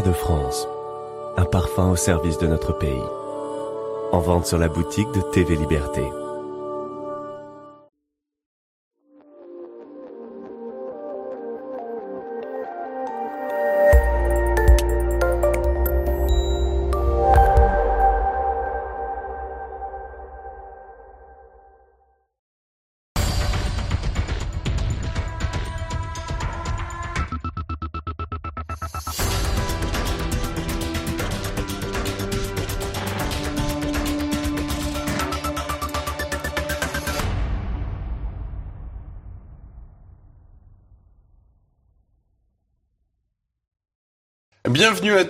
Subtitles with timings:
[0.00, 0.66] De France.
[1.36, 3.04] Un parfum au service de notre pays.
[4.10, 6.10] En vente sur la boutique de TV Liberté.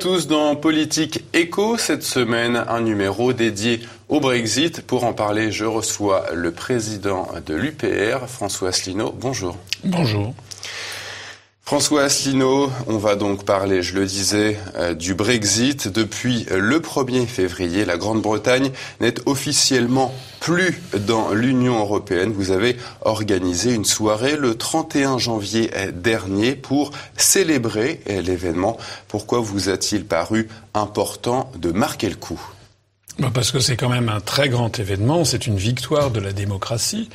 [0.02, 1.78] Tous dans Politique Éco.
[1.78, 4.80] Cette semaine, un numéro dédié au Brexit.
[4.80, 9.14] Pour en parler, je reçois le président de l'UPR, François Asselineau.
[9.16, 9.56] Bonjour.
[9.84, 10.34] Bonjour.
[11.72, 15.88] François Asselineau, on va donc parler, je le disais, euh, du Brexit.
[15.88, 22.30] Depuis le 1er février, la Grande-Bretagne n'est officiellement plus dans l'Union européenne.
[22.30, 28.76] Vous avez organisé une soirée le 31 janvier dernier pour célébrer l'événement.
[29.08, 32.38] Pourquoi vous a-t-il paru important de marquer le coup?
[33.18, 35.24] Bah, Parce que c'est quand même un très grand événement.
[35.24, 37.08] C'est une victoire de la démocratie.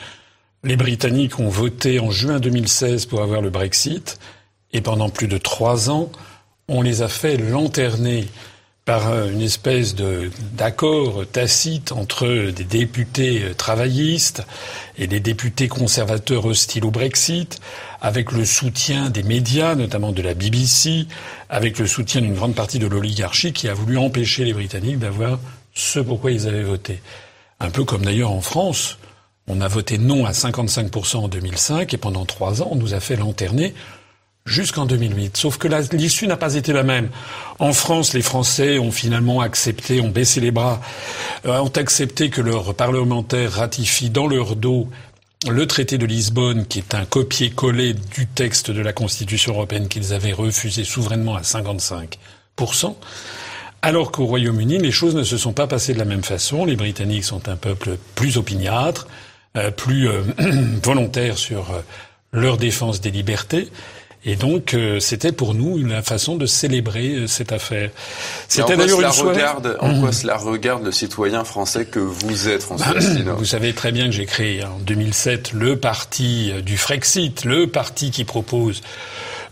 [0.64, 4.18] Les Britanniques ont voté en juin 2016 pour avoir le Brexit.
[4.74, 6.12] Et pendant plus de trois ans,
[6.68, 8.28] on les a fait lanterner
[8.88, 9.96] par une espèce
[10.54, 14.44] d'accord tacite entre des députés travaillistes
[14.98, 17.60] et des députés conservateurs hostiles au Brexit,
[18.00, 21.06] avec le soutien des médias, notamment de la BBC,
[21.50, 25.38] avec le soutien d'une grande partie de l'oligarchie qui a voulu empêcher les Britanniques d'avoir
[25.74, 27.02] ce pourquoi ils avaient voté.
[27.60, 28.98] Un peu comme d'ailleurs en France,
[29.50, 33.02] on a voté non à 55% en 2005 et pendant trois ans on nous a
[33.02, 33.74] fait lanterner
[34.48, 35.38] jusqu'en 2008.
[35.38, 37.10] Sauf que l'issue n'a pas été la même.
[37.60, 40.82] En France, les Français ont finalement accepté, ont baissé les bras,
[41.46, 44.88] euh, ont accepté que leurs parlementaires ratifient dans leur dos
[45.48, 50.14] le traité de Lisbonne, qui est un copier-coller du texte de la Constitution européenne qu'ils
[50.14, 52.96] avaient refusé souverainement à 55%.
[53.84, 56.66] Alors qu'au Royaume-Uni, les choses ne se sont pas passées de la même façon.
[56.66, 59.08] Les Britanniques sont un peuple plus opiniâtre,
[59.56, 60.24] euh, plus euh,
[60.84, 61.68] volontaire sur
[62.32, 63.70] leur défense des libertés.
[64.28, 67.90] Et donc, euh, c'était pour nous une façon de célébrer euh, cette affaire.
[68.50, 69.36] C'était d'ailleurs une soirée...
[69.36, 73.72] Regarde, en quoi cela regarde le citoyen français que vous êtes, François bah, Vous savez
[73.74, 78.26] très bien que j'ai créé en 2007 le parti euh, du Frexit, le parti qui
[78.26, 78.82] propose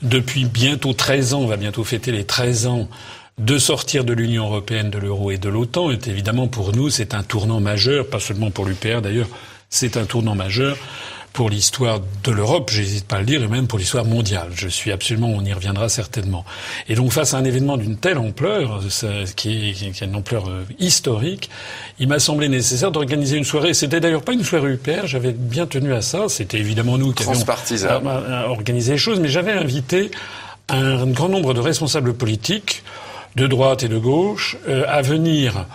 [0.02, 2.90] depuis bientôt 13 ans, on va bientôt fêter les 13 ans,
[3.38, 5.90] de sortir de l'Union européenne, de l'euro et de l'OTAN.
[5.92, 9.28] Et évidemment, pour nous, c'est un tournant majeur, pas seulement pour l'UPR d'ailleurs,
[9.69, 10.78] c'est un tournant majeur
[11.35, 14.47] pour l'histoire de l'Europe, j'hésite pas à le dire, et même pour l'histoire mondiale.
[14.56, 16.46] Je suis absolument, on y reviendra certainement.
[16.88, 18.79] Et donc face à un événement d'une telle ampleur,
[19.35, 21.50] qui, est, a une ampleur euh, historique,
[22.00, 23.74] il m'a semblé nécessaire d'organiser une soirée.
[23.74, 26.29] C'était d'ailleurs pas une soirée UPR, j'avais bien tenu à ça.
[26.29, 27.44] C'était évidemment nous qui avions
[28.47, 30.12] organisé les choses, mais j'avais invité
[30.69, 32.81] un grand nombre de responsables politiques
[33.35, 35.66] de droite et de gauche euh, à venir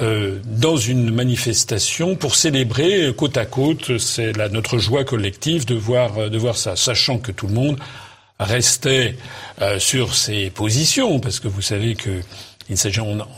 [0.00, 6.18] euh, dans une manifestation pour célébrer côte à côte, c'est notre joie collective de voir,
[6.18, 7.78] euh, de voir ça, sachant que tout le monde
[8.38, 9.16] restait
[9.60, 12.20] euh, sur ses positions, parce que vous savez que
[12.70, 12.76] il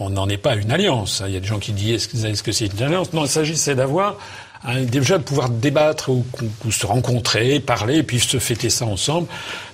[0.01, 1.23] on n'en est pas une alliance.
[1.25, 3.13] Il y a des gens qui disent est-ce que c'est une alliance?
[3.13, 4.17] Non, il s'agissait d'avoir
[4.63, 6.23] Hein, déjà de pouvoir débattre ou,
[6.71, 9.27] se rencontrer, parler, et puis se fêter ça ensemble.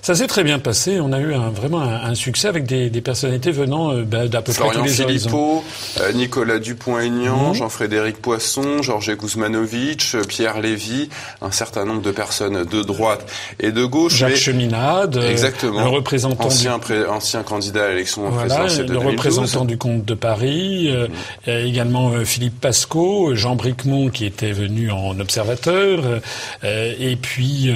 [0.07, 1.01] Ça s'est très bien passé.
[1.01, 4.41] On a eu un, vraiment un, succès avec des, des personnalités venant euh, bah, d'à
[4.41, 5.65] peu près tous les Philippot,
[5.99, 7.55] euh, Nicolas Dupont-Aignan, mhm.
[7.55, 11.09] Jean-Frédéric Poisson, Georges Kuzmanovic, euh, Pierre Lévy,
[11.41, 13.29] un certain nombre de personnes de droite
[13.59, 14.15] et de gauche.
[14.15, 16.79] Jacques Cheminade, exactement, le représentant ancien,
[17.09, 21.53] ancien candidat à l'élection voilà, le représentant du comte de Paris, mhm.
[21.53, 26.21] également Philippe Pasco, Jean Bricmont qui était venu en observateur,
[26.63, 27.75] et puis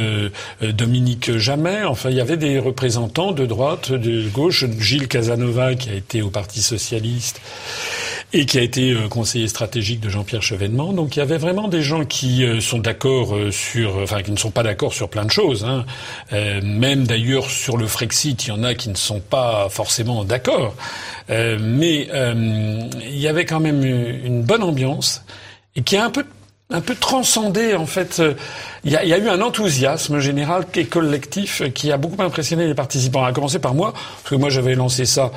[0.62, 1.84] Dominique Jamais.
[1.84, 6.22] Enfin, il y avait des représentants de droite, de gauche, Gilles Casanova qui a été
[6.22, 7.42] au Parti socialiste
[8.34, 10.94] et qui a été euh, conseiller stratégique de Jean-Pierre Chevènement.
[10.94, 14.52] Donc il y avait vraiment des gens qui sont d'accord sur, enfin qui ne sont
[14.52, 15.66] pas d'accord sur plein de choses.
[15.66, 15.86] Hein.
[16.32, 20.76] même d'ailleurs sur le Frexit, il y en a qui ne sont pas forcément d'accord.
[21.30, 25.24] mais il y avait quand même une bonne ambiance
[25.76, 26.26] et qui a un peu
[26.72, 28.20] un peu transcendé en fait.
[28.20, 28.34] Euh,
[28.84, 33.24] il y, a, eu un enthousiasme général et collectif qui a beaucoup impressionné les participants.
[33.24, 35.32] À commencer par moi, parce que moi j'avais lancé ça.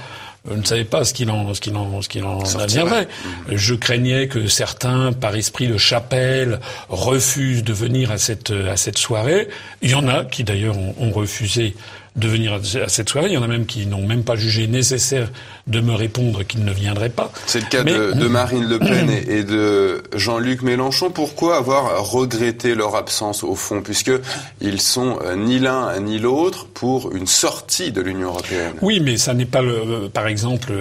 [0.48, 3.08] Je ne savais pas ce qu'il en, ce qu'il en, ce qu'il en adviendrait.
[3.48, 6.60] Je craignais que certains, par esprit de chapelle,
[6.90, 9.48] refusent de venir à cette, à cette soirée.
[9.80, 11.74] Il y en a qui d'ailleurs ont, refusé
[12.16, 13.28] de venir à cette soirée.
[13.28, 15.30] Il y en a même qui n'ont même pas jugé nécessaire
[15.66, 17.32] de me répondre qu'ils ne viendraient pas.
[17.46, 21.10] C'est le cas de, Marine Le Pen et, de Jean-Luc Mélenchon.
[21.10, 24.12] Pourquoi avoir regretté leur absence au fond, puisque
[24.60, 28.74] ils sont euh, ni l'un ni l'autre pour une sortie de l'Union européenne?
[28.80, 30.72] Oui, mais ça n'est pas le, euh, par exemple,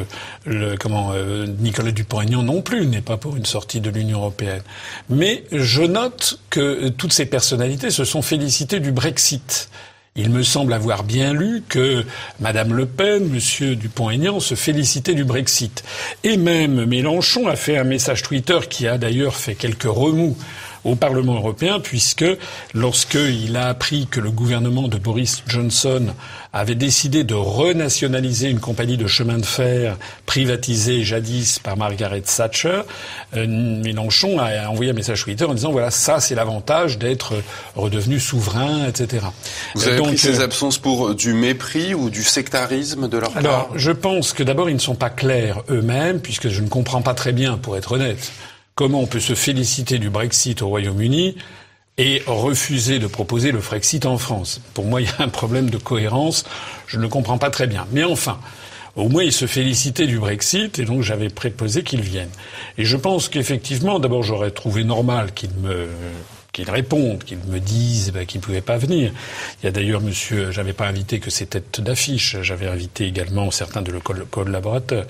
[0.45, 4.61] le, comment euh, Nicolas Dupont-Aignan non plus n'est pas pour une sortie de l'Union européenne.
[5.09, 9.69] Mais je note que toutes ces personnalités se sont félicitées du Brexit.
[10.15, 12.05] Il me semble avoir bien lu que
[12.39, 15.83] Madame Le Pen, Monsieur Dupont-Aignan se félicitaient du Brexit.
[16.23, 20.37] Et même Mélenchon a fait un message Twitter qui a d'ailleurs fait quelques remous
[20.83, 22.25] au Parlement européen, puisque
[22.73, 26.07] lorsqu'il a appris que le gouvernement de Boris Johnson
[26.51, 32.81] avait décidé de renationaliser une compagnie de chemin de fer privatisée jadis par Margaret Thatcher,
[33.35, 37.33] euh, Mélenchon a envoyé un message Twitter en disant voilà ça c'est l'avantage d'être
[37.75, 39.25] redevenu souverain, etc.
[39.73, 43.37] Vous avez pris ces euh, absences pour du mépris ou du sectarisme de leur part?
[43.37, 47.01] Alors je pense que d'abord ils ne sont pas clairs eux-mêmes puisque je ne comprends
[47.01, 48.31] pas très bien, pour être honnête,
[48.75, 51.35] comment on peut se féliciter du Brexit au Royaume-Uni
[51.97, 54.61] et refuser de proposer le Frexit en France.
[54.73, 56.43] Pour moi, il y a un problème de cohérence.
[56.87, 57.85] Je ne le comprends pas très bien.
[57.91, 58.39] Mais enfin,
[58.95, 62.31] au moins, ils se félicitaient du Brexit et donc j'avais préposé qu'ils viennent.
[62.77, 65.87] Et je pense qu'effectivement, d'abord, j'aurais trouvé normal qu'ils me
[66.53, 69.11] qu'ils répondent, qu'ils me disent ben, qu'ils ne pouvaient pas venir.
[69.61, 73.49] Il y a d'ailleurs monsieur, j'avais pas invité que ces têtes d'affiche, j'avais invité également
[73.49, 75.05] certains de leurs collaborateurs.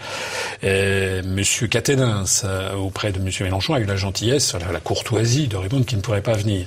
[0.64, 5.58] Euh, monsieur Caténins, euh, auprès de monsieur Mélenchon, a eu la gentillesse, la, courtoisie de
[5.58, 6.66] répondre qu'il ne pourrait pas venir.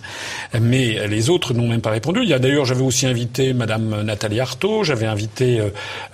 [0.61, 2.20] Mais les autres n'ont même pas répondu.
[2.23, 5.61] Il y a d'ailleurs, j'avais aussi invité madame Nathalie Arthaud, j'avais invité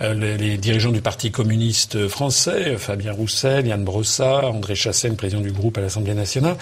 [0.00, 5.40] euh, les, les, dirigeants du Parti communiste français, Fabien Roussel, Yann Brossat, André Chassaigne, président
[5.40, 6.56] du groupe à l'Assemblée nationale.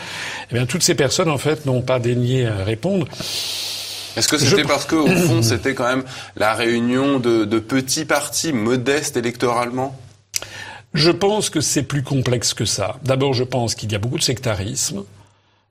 [0.51, 3.09] Eh bien, toutes ces personnes, en fait, n'ont pas daigné répondre.
[4.17, 6.05] Est-ce que c'était parce qu'au fond, c'était quand même
[6.37, 9.99] la réunion de, de petits partis modestes électoralement?
[10.95, 12.97] Je pense que c'est plus complexe que ça.
[13.03, 15.03] D'abord, je pense qu'il y a beaucoup de sectarisme.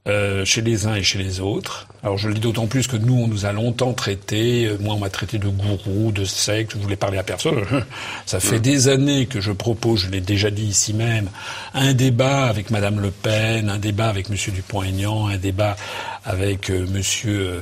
[0.08, 1.86] Euh, chez les uns et chez les autres.
[2.04, 4.96] Alors je le dis d'autant plus que nous, on nous a longtemps traité, euh, moi
[4.96, 7.66] on m'a traité de gourou, de secte, je voulais parler à personne.
[8.26, 11.30] Ça fait des années que je propose, je l'ai déjà dit ici même,
[11.74, 15.76] un débat avec Madame Le Pen, un débat avec Monsieur Dupont-Aignan, un débat
[16.24, 17.62] avec euh, Monsieur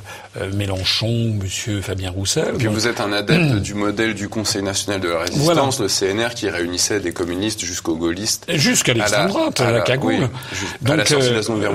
[0.53, 2.55] Mélenchon, Monsieur Fabien Roussel.
[2.55, 5.87] Et puis vous êtes un adepte du modèle du Conseil national de la résistance, le
[5.87, 8.45] CNR, qui réunissait des communistes jusqu'aux gaullistes.
[8.53, 10.29] Jusqu'à l'extrême droite, à la, cagoule.
[10.81, 10.99] donc,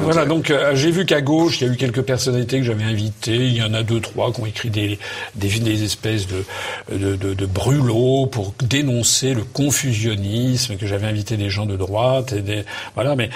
[0.01, 2.85] voilà, donc euh, j'ai vu qu'à gauche, il y a eu quelques personnalités que j'avais
[2.85, 3.37] invitées.
[3.37, 4.99] Il y en a deux, trois qui ont écrit des,
[5.35, 6.45] des, des espèces de,
[6.97, 12.33] de, de, de, brûlots pour dénoncer le confusionnisme, que j'avais invité des gens de droite.
[12.33, 12.65] Et des,
[12.95, 13.31] voilà, mais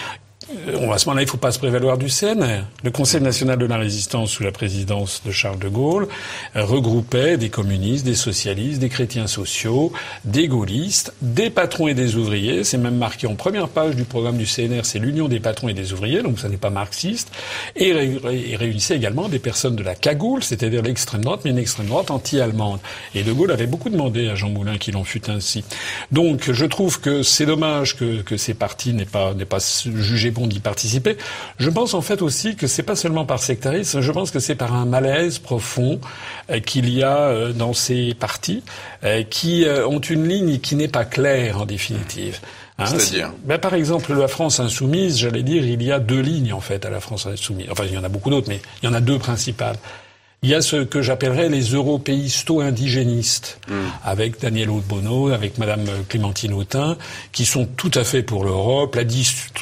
[0.50, 2.64] euh, à ce moment-là, il ne faut pas se prévaloir du CNR.
[2.84, 6.06] Le Conseil national de la résistance sous la présidence de Charles de Gaulle
[6.54, 9.92] euh, regroupait des communistes, des socialistes, des chrétiens sociaux,
[10.24, 12.62] des gaullistes, des patrons et des ouvriers.
[12.62, 15.74] C'est même marqué en première page du programme du CNR, c'est l'union des patrons et
[15.74, 17.30] des ouvriers, donc ça n'est pas marxiste.
[17.74, 22.10] Et réunissait également des personnes de la cagoule, c'est-à-dire l'extrême droite, mais une extrême droite
[22.10, 22.78] anti-allemande.
[23.14, 25.64] Et de Gaulle avait beaucoup demandé à Jean Moulin qu'il en fût ainsi.
[26.12, 31.16] Donc je trouve que c'est dommage que, ces partis n'aient pas, pas jugé d'y participer.
[31.58, 34.54] Je pense en fait aussi que c'est pas seulement par sectarisme, je pense que c'est
[34.54, 36.00] par un malaise profond
[36.50, 38.62] euh, qu'il y a euh, dans ces partis
[39.04, 42.40] euh, qui ont une ligne qui n'est pas claire en définitive.
[42.78, 46.52] Hein, C'est-à-dire ben, Par exemple, la France insoumise, j'allais dire, il y a deux lignes
[46.52, 47.68] en fait à la France insoumise.
[47.70, 49.76] Enfin, il y en a beaucoup d'autres, mais il y en a deux principales.
[50.42, 53.74] Il y a ce que j'appellerais les européisto-indigénistes, hmm.
[54.04, 56.98] avec Daniel Oudbono, avec Madame Clémentine Autain,
[57.32, 59.02] qui sont tout à fait pour l'Europe, la,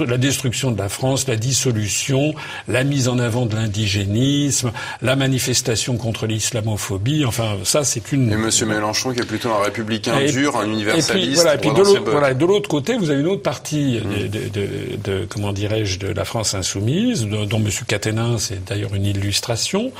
[0.05, 2.35] la, destruction de la France, la dissolution,
[2.69, 7.25] la mise en avant de l'indigénisme, la manifestation contre l'islamophobie.
[7.25, 8.33] Enfin, ça, c'est une.
[8.33, 11.31] Et Monsieur Mélenchon, qui est plutôt un républicain dur, un universaliste.
[11.31, 14.29] Et voilà, et puis de l'autre côté, vous avez une autre partie hmm.
[14.29, 14.69] de, de,
[15.03, 19.93] de, comment dirais-je, de la France insoumise, dont Monsieur Caténin, c'est d'ailleurs une illustration,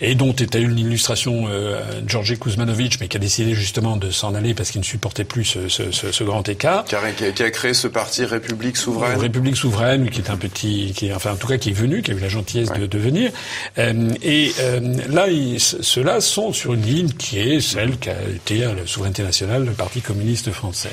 [0.00, 4.34] et dont était une illustration euh, Georgi Kuzmanovic, mais qui a décidé justement de s'en
[4.34, 6.84] aller parce qu'il ne supportait plus ce, ce, ce, ce grand écart.
[6.84, 9.18] Qui a, qui a, créé ce parti République souveraine.
[9.18, 12.02] République souveraine, qui est un petit, qui est, enfin en tout cas qui est venu,
[12.02, 13.30] qui a eu la gentillesse de, de, venir.
[13.78, 15.26] Euh, et euh, là,
[15.58, 20.00] ceux-là sont sur une ligne qui est celle qu'a été la souveraineté nationale, le Parti
[20.00, 20.90] communiste français.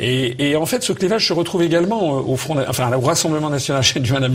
[0.00, 3.50] Et, et en fait, ce clivage se retrouve également euh, au front, enfin au Rassemblement
[3.50, 3.82] national.
[3.94, 4.28] J'ai du mal à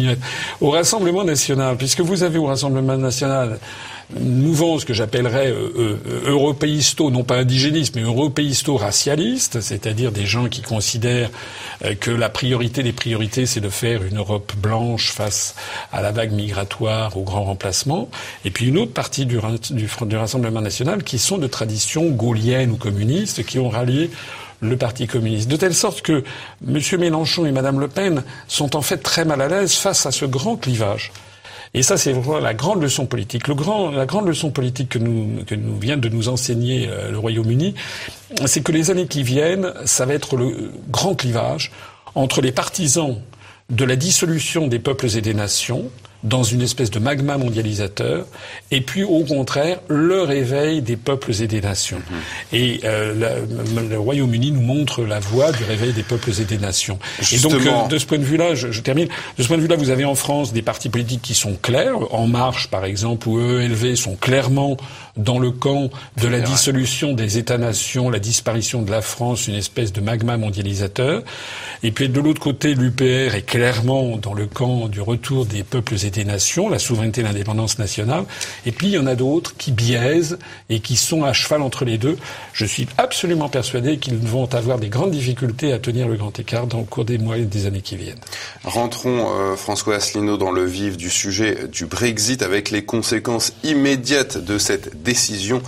[0.61, 3.59] au Rassemblement national, puisque vous avez au Rassemblement national
[4.15, 10.61] une mouvance que j'appellerais euh, européisto, non pas indigéniste, mais européisto-racialiste, c'est-à-dire des gens qui
[10.61, 11.29] considèrent
[11.99, 15.55] que la priorité des priorités, c'est de faire une Europe blanche face
[15.91, 18.09] à la vague migratoire, au grand remplacement,
[18.45, 19.39] et puis une autre partie du,
[19.69, 24.09] du, du Rassemblement national qui sont de tradition gaulienne ou communiste, qui ont rallié
[24.61, 25.49] le Parti communiste.
[25.49, 26.23] De telle sorte que
[26.67, 26.79] M.
[26.99, 30.25] Mélenchon et Mme Le Pen sont en fait très mal à l'aise face à ce
[30.25, 31.11] grand clivage.
[31.73, 33.47] Et ça, c'est vraiment la grande leçon politique.
[33.47, 37.75] La grande leçon politique que nous, que nous vient de nous enseigner euh, le Royaume-Uni,
[38.45, 41.71] c'est que les années qui viennent, ça va être le grand clivage
[42.15, 43.17] entre les partisans
[43.69, 45.91] de la dissolution des peuples et des nations,
[46.23, 48.25] dans une espèce de magma mondialisateur,
[48.71, 51.99] et puis au contraire le réveil des peuples et des nations.
[51.99, 52.55] Mm-hmm.
[52.55, 53.35] Et euh,
[53.89, 56.99] le Royaume-Uni nous montre la voie du réveil des peuples et des nations.
[57.31, 59.07] Et donc euh, de ce point de vue-là, je, je, termine.
[59.37, 61.95] De ce point de vue-là, vous avez en France des partis politiques qui sont clairs.
[62.13, 64.77] En Marche, par exemple, ou ELV sont clairement
[65.17, 69.91] dans le camp de la dissolution des États-nations, la disparition de la France, une espèce
[69.91, 71.23] de magma mondialisateur.
[71.83, 75.95] Et puis de l'autre côté, l'UPR est clairement dans le camp du retour des peuples
[76.05, 78.23] et nations, la souveraineté et l'indépendance nationale.
[78.65, 80.37] Et puis il y en a d'autres qui biaisent
[80.69, 82.17] et qui sont à cheval entre les deux.
[82.53, 86.67] Je suis absolument persuadé qu'ils vont avoir des grandes difficultés à tenir le grand écart
[86.67, 88.19] dans le cours des mois et des années qui viennent.
[88.63, 94.37] Rentrons, euh, François Asselineau, dans le vif du sujet du Brexit avec les conséquences immédiates
[94.37, 95.61] de cette décision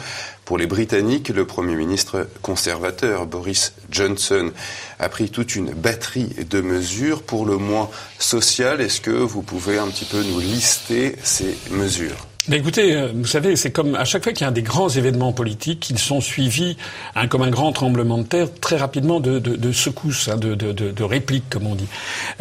[0.51, 4.51] pour les Britanniques, le Premier ministre conservateur Boris Johnson
[4.99, 7.89] a pris toute une batterie de mesures, pour le moins
[8.19, 8.81] sociales.
[8.81, 12.27] Est-ce que vous pouvez un petit peu nous lister ces mesures?
[12.47, 14.89] Mais écoutez, euh, vous savez, c'est comme à chaque fois qu'il y a des grands
[14.89, 16.75] événements politiques, ils sont suivis,
[17.15, 21.49] hein, comme un grand tremblement de terre, très rapidement de, secousses, hein, de, de, répliques,
[21.49, 21.87] comme on dit.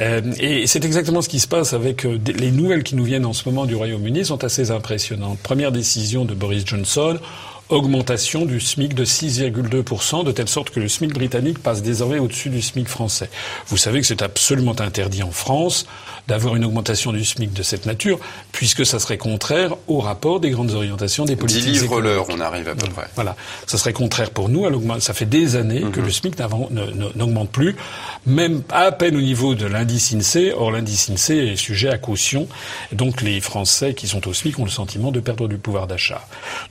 [0.00, 3.26] Euh, et c'est exactement ce qui se passe avec euh, les nouvelles qui nous viennent
[3.26, 5.38] en ce moment du Royaume-Uni sont assez impressionnantes.
[5.40, 7.18] Première décision de Boris Johnson,
[7.70, 12.50] augmentation du SMIC de 6,2%, de telle sorte que le SMIC britannique passe désormais au-dessus
[12.50, 13.30] du SMIC français.
[13.66, 15.86] Vous savez que c'est absolument interdit en France
[16.28, 18.20] d'avoir une augmentation du SMIC de cette nature,
[18.52, 22.40] puisque ça serait contraire au rapport des grandes orientations des politiques 10 livres l'heure, on
[22.40, 23.08] arrive à peu près.
[23.14, 23.36] Voilà,
[23.66, 24.66] ça serait contraire pour nous.
[24.66, 26.06] À ça fait des années que mhm.
[26.06, 26.34] le SMIC
[27.16, 27.76] n'augmente plus,
[28.26, 30.52] même à peine au niveau de l'indice INSEE.
[30.56, 32.46] Or, l'indice INSEE est sujet à caution.
[32.92, 36.26] Donc, les Français qui sont au SMIC ont le sentiment de perdre du pouvoir d'achat.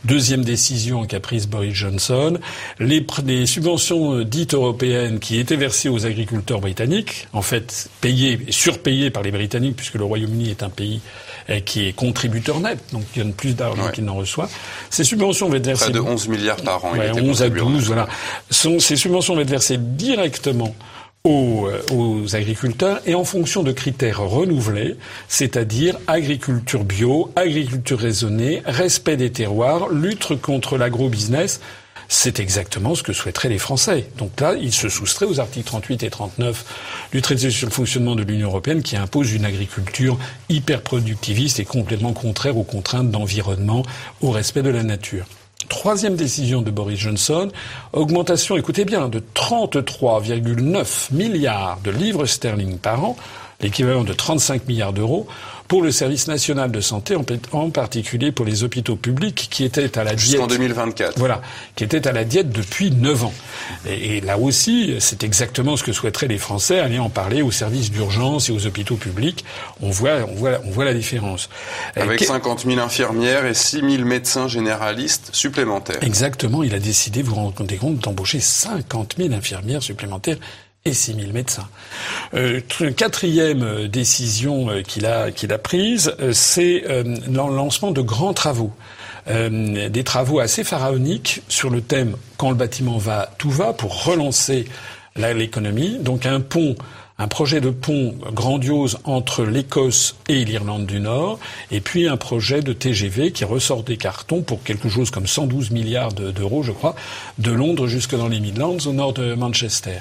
[0.05, 2.37] Deuxième décision qu'a prise Boris Johnson,
[2.79, 8.39] les, les subventions euh, dites européennes qui étaient versées aux agriculteurs britanniques, en fait payées,
[8.49, 11.01] surpayées par les Britanniques, puisque le Royaume-Uni est un pays
[11.49, 14.49] euh, qui est contributeur net, donc qui donne plus d'argent qu'il n'en reçoit.
[14.89, 15.85] Ces subventions vont être versées...
[15.85, 16.93] Près de 11 milliards par an.
[16.93, 18.07] Ouais, 11 à 12, voilà.
[18.49, 20.75] ces subventions vont être versées directement
[21.29, 24.95] aux, euh, aux, agriculteurs et en fonction de critères renouvelés,
[25.27, 31.61] c'est-à-dire agriculture bio, agriculture raisonnée, respect des terroirs, lutte contre l'agro-business,
[32.11, 34.07] c'est exactement ce que souhaiteraient les Français.
[34.17, 36.65] Donc là, ils se soustraient aux articles 38 et 39
[37.11, 40.17] du traité sur le fonctionnement de l'Union européenne qui impose une agriculture
[40.49, 43.83] hyper productiviste et complètement contraire aux contraintes d'environnement,
[44.21, 45.25] au respect de la nature.
[45.69, 47.49] Troisième décision de Boris Johnson,
[47.93, 53.15] augmentation, écoutez bien, de 33,9 milliards de livres sterling par an,
[53.61, 55.27] l'équivalent de 35 milliards d'euros,
[55.69, 57.15] pour le service national de santé,
[57.51, 60.31] en particulier pour les hôpitaux publics qui étaient à la diète.
[60.31, 61.19] Jusqu'en 2024.
[61.19, 61.41] Voilà,
[61.75, 63.33] qui étaient à la diète depuis 9 ans.
[63.85, 67.91] Et, là aussi, c'est exactement ce que souhaiteraient les Français, aller en parler aux services
[67.91, 69.45] d'urgence et aux hôpitaux publics.
[69.79, 71.49] On voit, on voit, on voit la différence.
[71.95, 76.01] Avec 50 000 infirmières et 6 000 médecins généralistes supplémentaires.
[76.01, 80.37] Exactement, il a décidé, vous vous rendez compte, d'embaucher 50 000 infirmières supplémentaires
[80.85, 81.67] et 6 000 médecins.
[82.33, 82.61] Euh,
[82.95, 86.83] quatrième euh, décision euh, qu'il a, qu'il a prise, euh, c'est
[87.27, 88.71] lancement de grands travaux.
[89.27, 94.65] des travaux assez pharaoniques sur le thème quand le bâtiment va, tout va, pour relancer
[95.15, 95.97] l'économie.
[95.99, 96.75] Donc un pont
[97.19, 101.37] un projet de pont grandiose entre l'Écosse et l'Irlande du Nord,
[101.69, 105.71] et puis un projet de TGV qui ressort des cartons pour quelque chose comme 112
[105.71, 106.95] milliards d'euros, je crois,
[107.37, 109.99] de Londres jusque dans les Midlands, au nord de Manchester.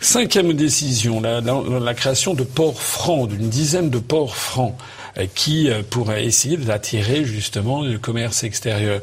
[0.00, 4.74] Cinquième décision, la, la création de ports francs, d'une dizaine de ports francs.
[5.16, 9.00] Euh, qui euh, pourrait essayer d'attirer justement le commerce extérieur.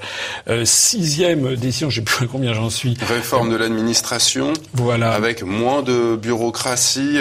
[0.50, 2.98] Euh, sixième décision, je ne sais plus combien j'en suis.
[3.02, 4.52] Réforme de l'administration.
[4.74, 5.14] Voilà.
[5.14, 7.18] Avec moins de bureaucratie.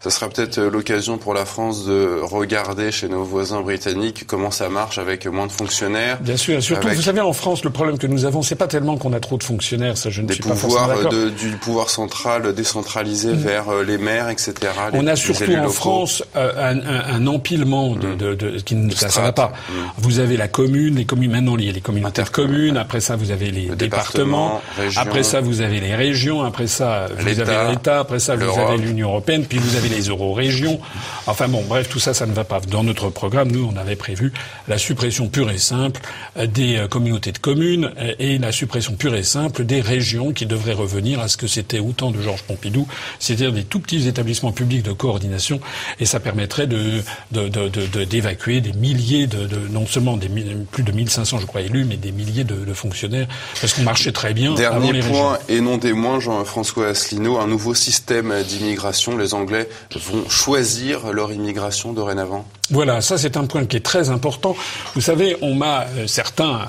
[0.00, 4.68] ça sera peut-être l'occasion pour la France de regarder chez nos voisins britanniques comment ça
[4.68, 6.18] marche avec moins de fonctionnaires.
[6.20, 6.60] Bien sûr.
[6.62, 9.20] Surtout, vous savez, en France, le problème que nous avons, c'est pas tellement qu'on a
[9.20, 9.96] trop de fonctionnaires.
[9.96, 13.36] Ça, je ne suis pouvoirs pas de, du pouvoir central décentralisé mm.
[13.36, 14.54] vers les maires, etc.
[14.94, 18.16] On a surtout en France un, un, un, empilement de, mm.
[18.16, 19.48] de de, de qui ne ça, va pas.
[19.68, 19.72] Mm.
[19.98, 23.30] Vous avez la commune, les communes maintenant il y a les communes, après ça vous
[23.30, 24.62] avez les départements,
[24.96, 28.78] après ça vous avez les régions, après ça vous avez l'État, après ça vous avez
[28.78, 30.80] l'Union européenne, puis vous avez les euro-régions.
[31.26, 32.60] Enfin bon, bref, tout ça ça ne va pas.
[32.60, 34.32] Dans notre programme, nous on avait prévu
[34.68, 36.00] la suppression pure et simple
[36.36, 40.46] des euh, communautés de communes euh, et la suppression pure et simple des régions qui
[40.46, 42.86] devraient revenir à ce que c'était au temps de Georges Pompidou,
[43.18, 45.60] c'est-à-dire des tout petits établissements publics de coordination
[46.00, 50.28] et ça permettrait de de, de, des milliers de, non seulement des
[50.70, 53.28] plus de 1500 je crois élus mais des milliers de, fonctionnaires
[53.60, 57.46] parce qu'on marchait très bien Dernier les point et non des moins Jean-François Asselineau un
[57.46, 62.46] nouveau système d'immigration les Anglais vont choisir leur immigration dorénavant.
[62.72, 64.56] Voilà, ça c'est un point qui est très important.
[64.94, 66.60] Vous savez, on m'a euh, certains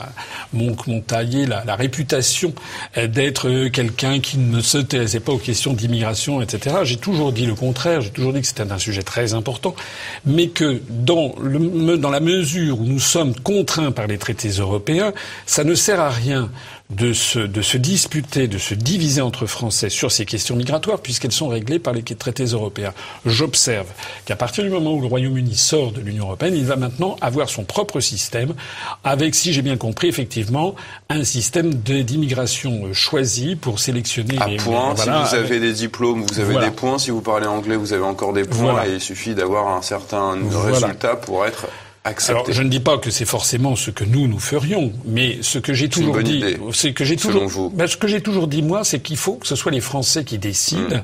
[0.52, 2.54] m'ont taillé la, la réputation
[2.98, 6.76] euh, d'être euh, quelqu'un qui ne s'intéressait pas aux questions d'immigration, etc.
[6.84, 8.02] J'ai toujours dit le contraire.
[8.02, 9.76] J'ai toujours dit que c'était un sujet très important,
[10.26, 15.14] mais que dans, le, dans la mesure où nous sommes contraints par les traités européens,
[15.46, 16.52] ça ne sert à rien
[16.96, 21.32] de se, de se disputer, de se diviser entre Français sur ces questions migratoires, puisqu'elles
[21.32, 22.94] sont réglées par les traités européens.
[23.26, 23.88] J'observe
[24.26, 27.50] qu'à partir du moment où le Royaume-Uni sort de l'Union européenne, il va maintenant avoir
[27.50, 28.54] son propre système,
[29.04, 30.76] avec, si j'ai bien compris, effectivement,
[31.10, 34.38] un système d'immigration euh, choisi pour sélectionner.
[34.40, 36.98] À point, si vous avez des diplômes, vous avez des points.
[36.98, 38.86] Si vous parlez anglais, vous avez encore des points.
[38.86, 41.68] Et il suffit d'avoir un certain résultat pour être
[42.04, 45.58] alors, je ne dis pas que c'est forcément ce que nous nous ferions, mais ce
[45.58, 46.44] que j'ai toujours dit,
[46.74, 49.48] c'est que j'ai toujours, ben, ce que j'ai toujours dit moi, c'est qu'il faut que
[49.48, 50.98] ce soit les Français qui décident.
[50.98, 51.04] Hmm.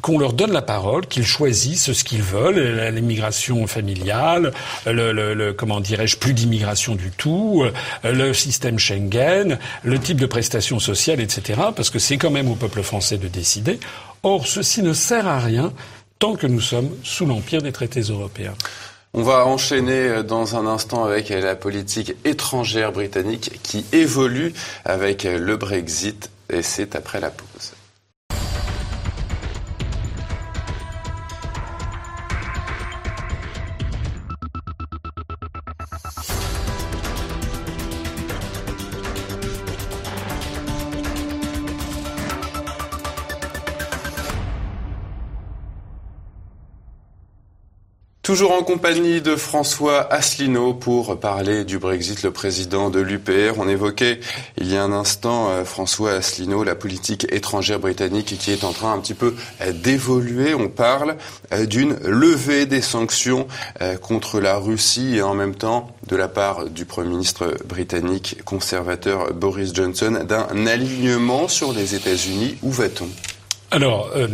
[0.00, 2.58] qu'on leur donne la parole, qu'ils choisissent ce qu'ils veulent,
[2.92, 4.52] l'immigration familiale,
[4.84, 7.64] le, le, le comment dirais-je, plus d'immigration du tout,
[8.02, 11.60] le système Schengen, le type de prestations sociales, etc.
[11.76, 13.78] Parce que c'est quand même au peuple français de décider.
[14.24, 15.72] Or, ceci ne sert à rien
[16.18, 18.54] tant que nous sommes sous l'empire des traités européens.
[19.14, 24.54] On va enchaîner dans un instant avec la politique étrangère britannique qui évolue
[24.86, 27.71] avec le Brexit et c'est après la pause.
[48.32, 53.58] Toujours en compagnie de François Asselineau pour parler du Brexit, le président de l'UPR.
[53.58, 54.20] On évoquait
[54.56, 58.72] il y a un instant, euh, François Asselineau, la politique étrangère britannique qui est en
[58.72, 60.54] train un petit peu euh, d'évoluer.
[60.54, 61.18] On parle
[61.52, 63.46] euh, d'une levée des sanctions
[64.00, 69.34] contre la Russie et en même temps, de la part du Premier ministre britannique conservateur
[69.34, 72.56] Boris Johnson, d'un alignement sur les États-Unis.
[72.62, 73.10] Où va-t-on?
[73.72, 74.28] Alors, euh,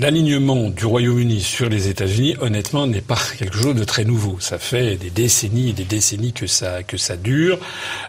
[0.00, 4.38] l'alignement du Royaume-Uni sur les États-Unis, honnêtement, n'est pas quelque chose de très nouveau.
[4.40, 7.58] Ça fait des décennies et des décennies que ça que ça dure.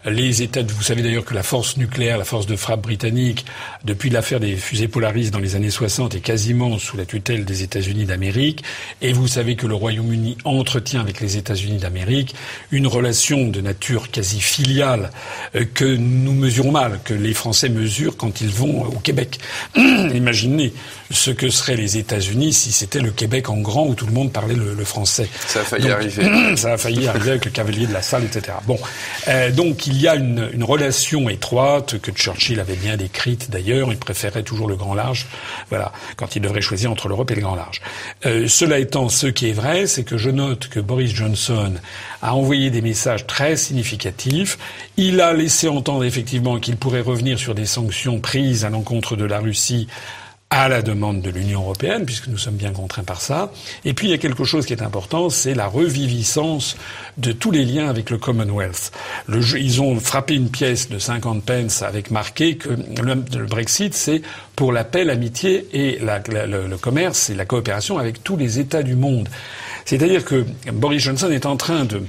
[0.05, 3.45] Les États, vous savez d'ailleurs que la force nucléaire, la force de frappe britannique,
[3.83, 7.61] depuis l'affaire des fusées Polaris dans les années 60, est quasiment sous la tutelle des
[7.61, 8.63] États-Unis d'Amérique.
[9.01, 12.35] Et vous savez que le Royaume-Uni entretient avec les États-Unis d'Amérique
[12.71, 15.11] une relation de nature quasi filiale
[15.55, 19.39] euh, que nous mesurons mal, que les Français mesurent quand ils vont au Québec.
[19.75, 20.68] Imaginez
[21.11, 24.31] ce que seraient les États-Unis si c'était le Québec en grand où tout le monde
[24.31, 25.27] parlait le, français.
[25.47, 26.23] Ça a failli arriver.
[26.55, 28.57] Ça a failli arriver avec le cavalier de la salle, etc.
[28.65, 28.79] Bon,
[29.27, 33.91] euh, donc il y a une, une, relation étroite que Churchill avait bien décrite d'ailleurs.
[33.91, 35.27] Il préférait toujours le grand large,
[35.69, 37.81] voilà, quand il devrait choisir entre l'Europe et le grand large.
[38.25, 41.73] Euh, cela étant, ce qui est vrai, c'est que je note que Boris Johnson
[42.21, 44.57] a envoyé des messages très significatifs.
[44.97, 49.25] Il a laissé entendre effectivement qu'il pourrait revenir sur des sanctions prises à l'encontre de
[49.25, 49.87] la Russie
[50.51, 53.51] à la demande de l'Union européenne, puisque nous sommes bien contraints par ça.
[53.85, 56.75] Et puis il y a quelque chose qui est important, c'est la reviviscence
[57.17, 58.91] de tous les liens avec le Commonwealth.
[59.29, 64.23] Ils ont frappé une pièce de 50 pence avec marqué que le, Brexit, c'est
[64.55, 68.81] pour la paix, l'amitié et le, le commerce et la coopération avec tous les États
[68.81, 69.29] du monde.
[69.89, 71.99] C'est-à-dire que Boris Johnson est en train de,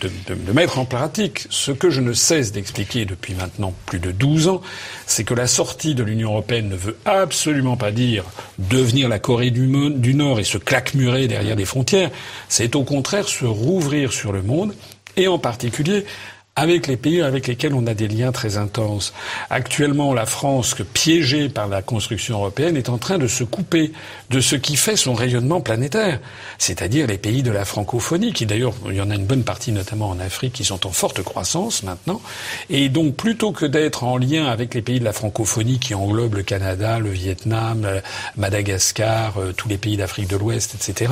[0.53, 4.61] mettre en pratique ce que je ne cesse d'expliquer depuis maintenant plus de 12 ans,
[5.07, 8.27] c'est que la sortie de l'Union européenne ne veut absolument pas dire
[8.59, 9.67] devenir la Corée du,
[9.97, 12.11] du Nord et se claquemurer derrière les frontières,
[12.51, 14.75] c'est au contraire se rouvrir sur le monde
[15.17, 16.05] et en particulier
[16.61, 19.15] avec les pays avec lesquels on a des liens très intenses.
[19.49, 23.93] Actuellement, la France, piégée par la construction européenne, est en train de se couper
[24.29, 26.21] de ce qui fait son rayonnement planétaire,
[26.59, 29.73] c'est-à-dire les pays de la francophonie, qui d'ailleurs, il y en a une bonne partie
[29.73, 32.21] notamment en Afrique, qui sont en forte croissance maintenant.
[32.69, 36.35] Et donc, plutôt que d'être en lien avec les pays de la francophonie qui englobent
[36.35, 37.87] le Canada, le Vietnam,
[38.37, 41.11] Madagascar, euh, tous les pays d'Afrique de l'Ouest, etc.,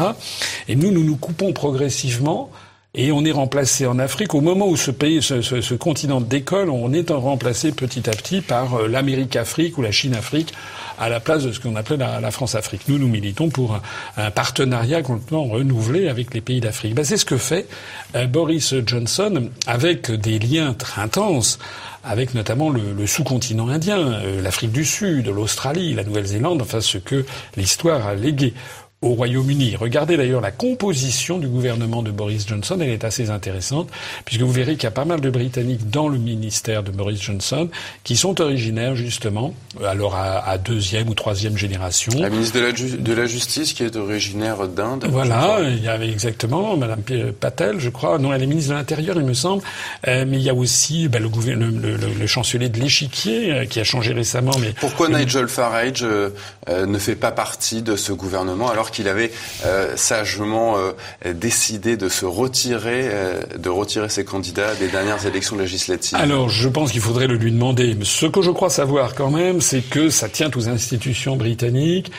[0.68, 2.50] et nous, nous nous coupons progressivement
[2.94, 6.20] et on est remplacé en Afrique au moment où ce pays, ce, ce, ce continent
[6.20, 10.54] décolle, on est remplacé petit à petit par euh, l'Amérique-Afrique ou la Chine-Afrique
[10.98, 12.82] à la place de ce qu'on appelait la, France-Afrique.
[12.88, 13.78] Nous, nous militons pour
[14.16, 16.94] un, partenariat complètement renouvelé avec les pays d'Afrique.
[16.94, 17.68] Ben, c'est ce que fait
[18.16, 21.58] euh, Boris Johnson avec des liens très intenses
[22.04, 27.26] avec notamment le, sous-continent indien, euh, l'Afrique du Sud, l'Australie, la Nouvelle-Zélande, enfin ce que
[27.56, 28.54] l'histoire a légué
[29.00, 29.76] au Royaume-Uni.
[29.76, 33.88] Regardez d'ailleurs la composition du gouvernement de Boris Johnson, elle est assez intéressante,
[34.24, 37.22] puisque vous verrez qu'il y a pas mal de Britanniques dans le ministère de Boris
[37.22, 37.68] Johnson
[38.02, 42.12] qui sont originaires justement, alors à, deuxième ou troisième génération.
[42.18, 45.06] La ministre de la, de la Justice qui est originaire d'Inde.
[45.08, 47.02] Voilà, il y avait exactement Madame
[47.38, 48.18] Patel, je crois.
[48.18, 49.62] Non, elle est ministre de l'Intérieur, il me semble.
[50.08, 53.84] Euh, mais il y a aussi le, le, le, chancelier de l'Échiquier euh, qui a
[53.84, 54.52] changé récemment.
[54.60, 56.30] Mais pourquoi Nigel Farage euh,
[56.68, 59.30] ne fait pas partie de ce gouvernement alors qu'il avait
[59.64, 60.92] euh, sagement euh,
[61.34, 66.68] décidé de se retirer, euh, de retirer ses candidats des dernières élections législatives Alors, je
[66.68, 67.96] pense qu'il faudrait le lui demander.
[68.02, 72.12] Ce que je crois savoir quand même, c'est que ça tient aux institutions britanniques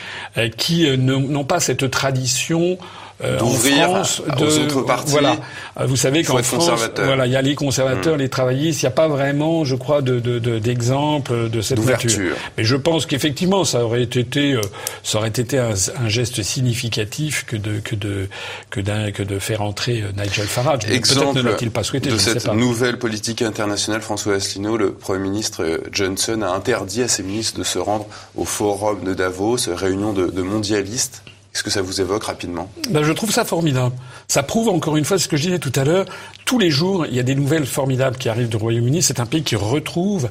[0.56, 2.78] qui n'ont pas cette tradition
[3.22, 5.10] euh, en France, de, aux autres partis.
[5.10, 5.36] Voilà,
[5.78, 8.20] euh, vous savez qu'en France, voilà, il y a les conservateurs, mmh.
[8.20, 8.82] les travaillistes.
[8.82, 10.18] Il n'y a pas vraiment, je crois, de
[10.58, 12.34] d'exemple de, de, cette nature.
[12.56, 14.60] Mais je pense qu'effectivement, ça aurait été, euh,
[15.02, 18.28] ça aurait été un, un, geste significatif que de que de
[18.70, 18.80] que,
[19.10, 20.80] que de faire entrer Nigel Farage.
[20.90, 26.40] Exemple ne pas souhaité, de cette nouvelle politique internationale, François Asselineau, le Premier ministre Johnson
[26.42, 28.06] a interdit à ses ministres de se rendre
[28.36, 31.22] au forum de Davos, réunion de, de mondialistes
[31.54, 33.94] est-ce que ça vous évoque rapidement ben, Je trouve ça formidable.
[34.28, 36.06] Ça prouve encore une fois ce que je disais tout à l'heure.
[36.44, 39.02] Tous les jours, il y a des nouvelles formidables qui arrivent du Royaume-Uni.
[39.02, 40.28] C'est un pays qui retrouve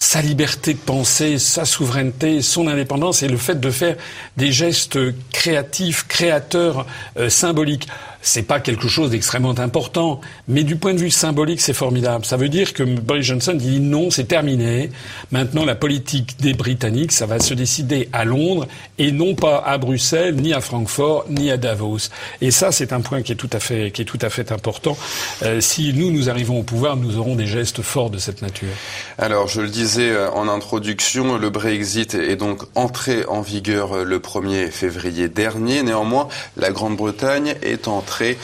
[0.00, 3.96] sa liberté de penser, sa souveraineté, son indépendance et le fait de faire
[4.38, 4.98] des gestes
[5.30, 6.86] créatifs, créateurs,
[7.18, 7.86] euh, symboliques
[8.22, 12.24] c'est pas quelque chose d'extrêmement important, mais du point de vue symbolique, c'est formidable.
[12.24, 14.90] Ça veut dire que Boris Johnson dit non, c'est terminé.
[15.30, 18.66] Maintenant, la politique des Britanniques, ça va se décider à Londres
[18.98, 22.10] et non pas à Bruxelles, ni à Francfort, ni à Davos.
[22.40, 24.52] Et ça, c'est un point qui est tout à fait, qui est tout à fait
[24.52, 24.96] important.
[25.42, 28.68] Euh, si nous, nous arrivons au pouvoir, nous aurons des gestes forts de cette nature.
[29.16, 34.04] Alors, je le disais euh, en introduction, le Brexit est donc entré en vigueur euh,
[34.04, 35.82] le 1er février dernier.
[35.82, 38.36] Néanmoins, la Grande-Bretagne est en euh,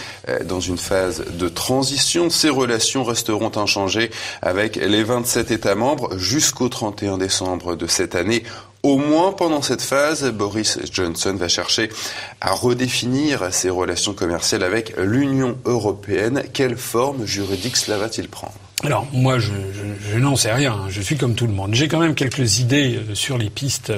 [0.44, 2.30] dans une phase de transition.
[2.30, 4.10] Ces relations resteront inchangées
[4.42, 8.42] avec les 27 États membres jusqu'au 31 décembre de cette année.
[8.82, 11.90] Au moins pendant cette phase, Boris Johnson va chercher
[12.40, 16.44] à redéfinir ses relations commerciales avec l'Union européenne.
[16.52, 18.65] Quelle forme juridique cela va-t-il prendre?
[18.84, 20.84] Alors moi, je, n'en sais rien.
[20.90, 21.74] Je suis comme tout le monde.
[21.74, 23.90] J'ai quand même quelques idées euh, sur les pistes.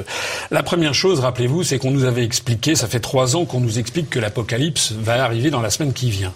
[0.52, 2.76] La première chose, rappelez-vous, c'est qu'on nous avait expliqué.
[2.76, 6.10] Ça fait trois ans qu'on nous explique que l'apocalypse va arriver dans la semaine qui
[6.10, 6.32] vient.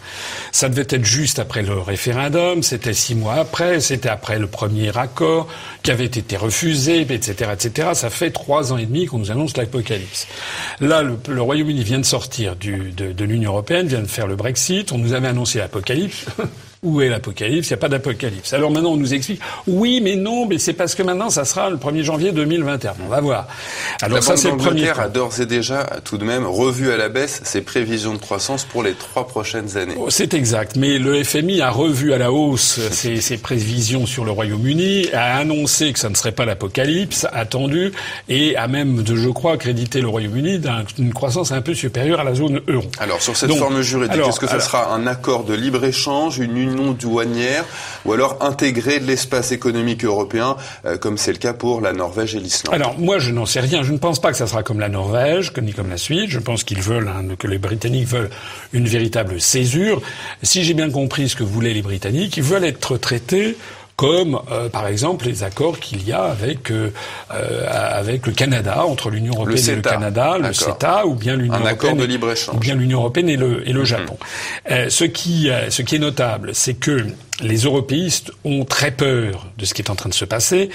[0.51, 2.65] Ça devait être juste après le référendum.
[2.65, 3.79] C'était six mois après.
[3.79, 5.47] C'était après le premier accord
[5.85, 7.91] qui avait été refusé, etc., etc.
[7.95, 10.27] Ça fait trois ans et demi qu'on nous annonce l'apocalypse.
[10.81, 14.91] Là, le, Royaume-Uni vient de sortir de, de l'Union européenne, vient de faire le Brexit.
[14.91, 16.27] On nous avait annoncé l'apocalypse.
[16.85, 17.69] Où est l'Apocalypse?
[17.69, 18.53] Il n'y a pas d'Apocalypse.
[18.55, 21.71] Alors maintenant, on nous explique, oui, mais non, mais c'est parce que maintenant, ça sera
[21.71, 22.95] le 1er janvier 2021.
[23.07, 23.47] On va voir.
[24.01, 24.89] Alors ça, c'est le premier.
[24.89, 28.65] a d'ores et déjà, tout de même, revu à la baisse ses prévisions de croissance
[28.65, 29.95] pour les trois prochaines années.
[29.97, 30.75] Oh, c'est exact.
[30.75, 35.37] Mais le FMI a revu à la hausse ses, ses prévisions sur le Royaume-Uni, a
[35.37, 37.93] annoncé que ça ne serait pas l'Apocalypse, attendu,
[38.29, 40.61] et a même, je crois, crédité le Royaume-Uni
[40.97, 42.89] d'une croissance un peu supérieure à la zone euro.
[42.99, 46.72] Alors, sur cette forme juridique, est-ce que ce sera un accord de libre-échange, une union
[46.73, 47.65] non douanière
[48.05, 52.41] ou alors intégrer l'espace économique européen, euh, comme c'est le cas pour la Norvège et
[52.41, 53.83] l'Islande Alors moi, je n'en sais rien.
[53.83, 56.29] Je ne pense pas que ça sera comme la Norvège, ni comme la Suisse.
[56.31, 58.31] Je pense qu'ils veulent, que les Britanniques veulent
[58.73, 60.03] une véritable césure.
[60.43, 63.57] Si j'ai bien compris ce que voulaient les Britanniques, ils veulent être traités
[64.03, 66.93] comme euh, par exemple les accords qu'il y a avec euh,
[67.33, 71.61] euh, avec le Canada entre l'Union européenne et le Canada, le CETA ou bien l'Union
[71.61, 72.57] européenne de libre -échange.
[72.57, 73.87] ou bien l'Union européenne et le et le mhm.
[73.87, 74.17] Japon.
[74.89, 77.07] ce qui ce qui est notable, c'est que
[77.41, 80.71] les européistes ont très peur de ce qui est en train de se passer.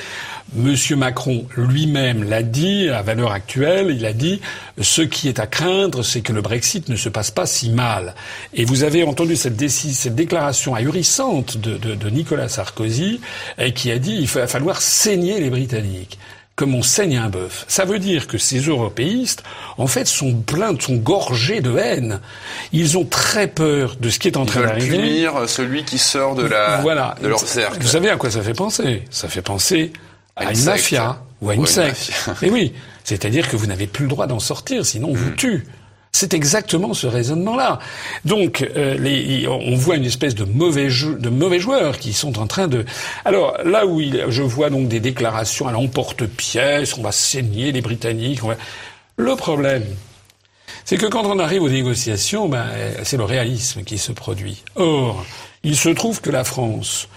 [0.55, 4.41] Monsieur Macron lui-même l'a dit, à valeur actuelle, il a dit
[4.79, 8.15] ce qui est à craindre, c'est que le Brexit ne se passe pas si mal.
[8.53, 13.19] Et vous avez entendu cette, cette déclaration ahurissante de, de, de, Nicolas Sarkozy,
[13.75, 16.17] qui a dit il va falloir saigner les Britanniques
[16.57, 17.65] comme on saigne un bœuf.
[17.67, 19.43] Ça veut dire que ces européistes,
[19.77, 22.19] en fait, sont pleins, sont gorgés de haine.
[22.73, 24.97] Ils ont très peur de ce qui est en train d'arriver.
[24.97, 27.15] punir celui qui sort de la, voilà.
[27.21, 27.77] de leur cercle.
[27.79, 29.03] Vous savez à quoi ça fait penser?
[29.11, 29.93] Ça fait penser
[30.37, 32.11] à, une, mafia ou à une secte.
[32.41, 32.73] Et oui,
[33.03, 35.35] c'est-à-dire que vous n'avez plus le droit d'en sortir, sinon on vous hmm.
[35.35, 35.67] tue.
[36.13, 37.79] C'est exactement ce raisonnement-là.
[38.25, 42.39] Donc, euh, les, on voit une espèce de mauvais, jeu, de mauvais joueurs qui sont
[42.39, 42.85] en train de.
[43.23, 47.81] Alors là où il, je vois donc des déclarations à l'emporte-pièce, on va saigner les
[47.81, 48.39] Britanniques.
[49.17, 49.83] Le problème,
[50.85, 52.65] c'est que quand on arrive aux négociations, ben,
[53.03, 54.63] c'est le réalisme qui se produit.
[54.75, 55.23] Or,
[55.63, 57.09] il se trouve que la France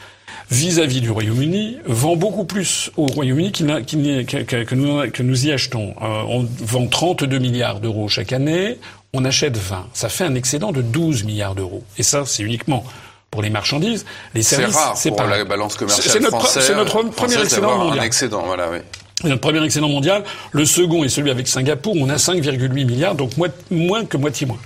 [0.51, 5.95] vis-à-vis du Royaume-Uni vend beaucoup plus au Royaume-Uni que, nous, que, nous, y achetons.
[6.03, 8.79] Euh, on vend 32 milliards d'euros chaque année,
[9.13, 9.87] on achète 20.
[9.93, 11.83] Ça fait un excédent de 12 milliards d'euros.
[11.99, 12.85] Et ça, c'est uniquement
[13.31, 14.05] pour les marchandises.
[14.35, 16.65] Les services, c'est pour la balance commerciale française.
[16.67, 18.01] C'est notre premier excédent mondial.
[18.01, 18.79] Un excédent, voilà, oui.
[19.23, 20.25] Notre premier excédent mondial.
[20.53, 21.95] Le second est celui avec Singapour.
[21.99, 23.33] On a 5,8 milliards, donc
[23.71, 24.59] moins que moitié moins.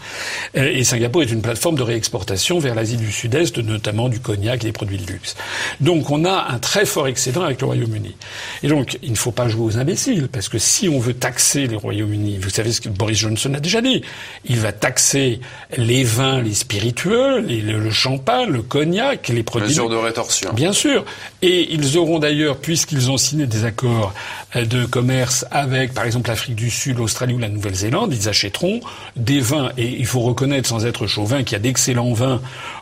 [0.54, 4.66] Et Singapour est une plateforme de réexportation vers l'Asie du Sud-Est, notamment du cognac et
[4.68, 5.34] des produits de luxe.
[5.80, 8.14] Donc on a un très fort excédent avec le Royaume-Uni.
[8.62, 11.66] Et donc il ne faut pas jouer aux imbéciles, parce que si on veut taxer
[11.66, 14.02] le Royaume-Uni, vous savez ce que Boris Johnson a déjà dit,
[14.44, 15.40] il va taxer
[15.76, 19.68] les vins, les spiritueux, le, champagne, le cognac, les produits...
[19.68, 20.52] Mesure de rétorsion.
[20.52, 21.04] Bien sûr.
[21.42, 24.12] Et ils auront d'ailleurs, puisqu'ils ont signé des accords
[24.54, 28.80] de commerce avec, par exemple, l'Afrique du Sud, l'Australie ou la Nouvelle-Zélande, ils achèteront
[29.16, 29.70] des vins.
[29.76, 32.40] Et il faut reconnaître, sans être chauvin, qu'il y a d'excellents vins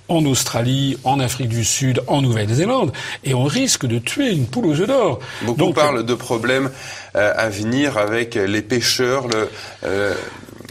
[0.08, 2.92] en Australie, en Afrique du Sud, en Nouvelle-Zélande,
[3.24, 5.20] et on risque de tuer une poule aux œufs d'or.
[5.42, 6.70] Beaucoup Donc, parlent de problèmes
[7.16, 9.48] euh, à venir avec les pêcheurs, le,
[9.84, 10.14] euh,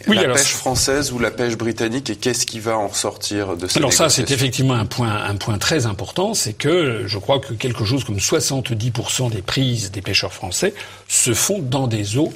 [0.08, 3.68] oui, la pêche française ou la pêche britannique et qu'est-ce qui va en ressortir de
[3.68, 7.40] cette Alors ça, c'est effectivement un point, un point très important, c'est que je crois
[7.40, 10.74] que quelque chose comme 70% des prises des pêcheurs français
[11.08, 12.32] se font dans des eaux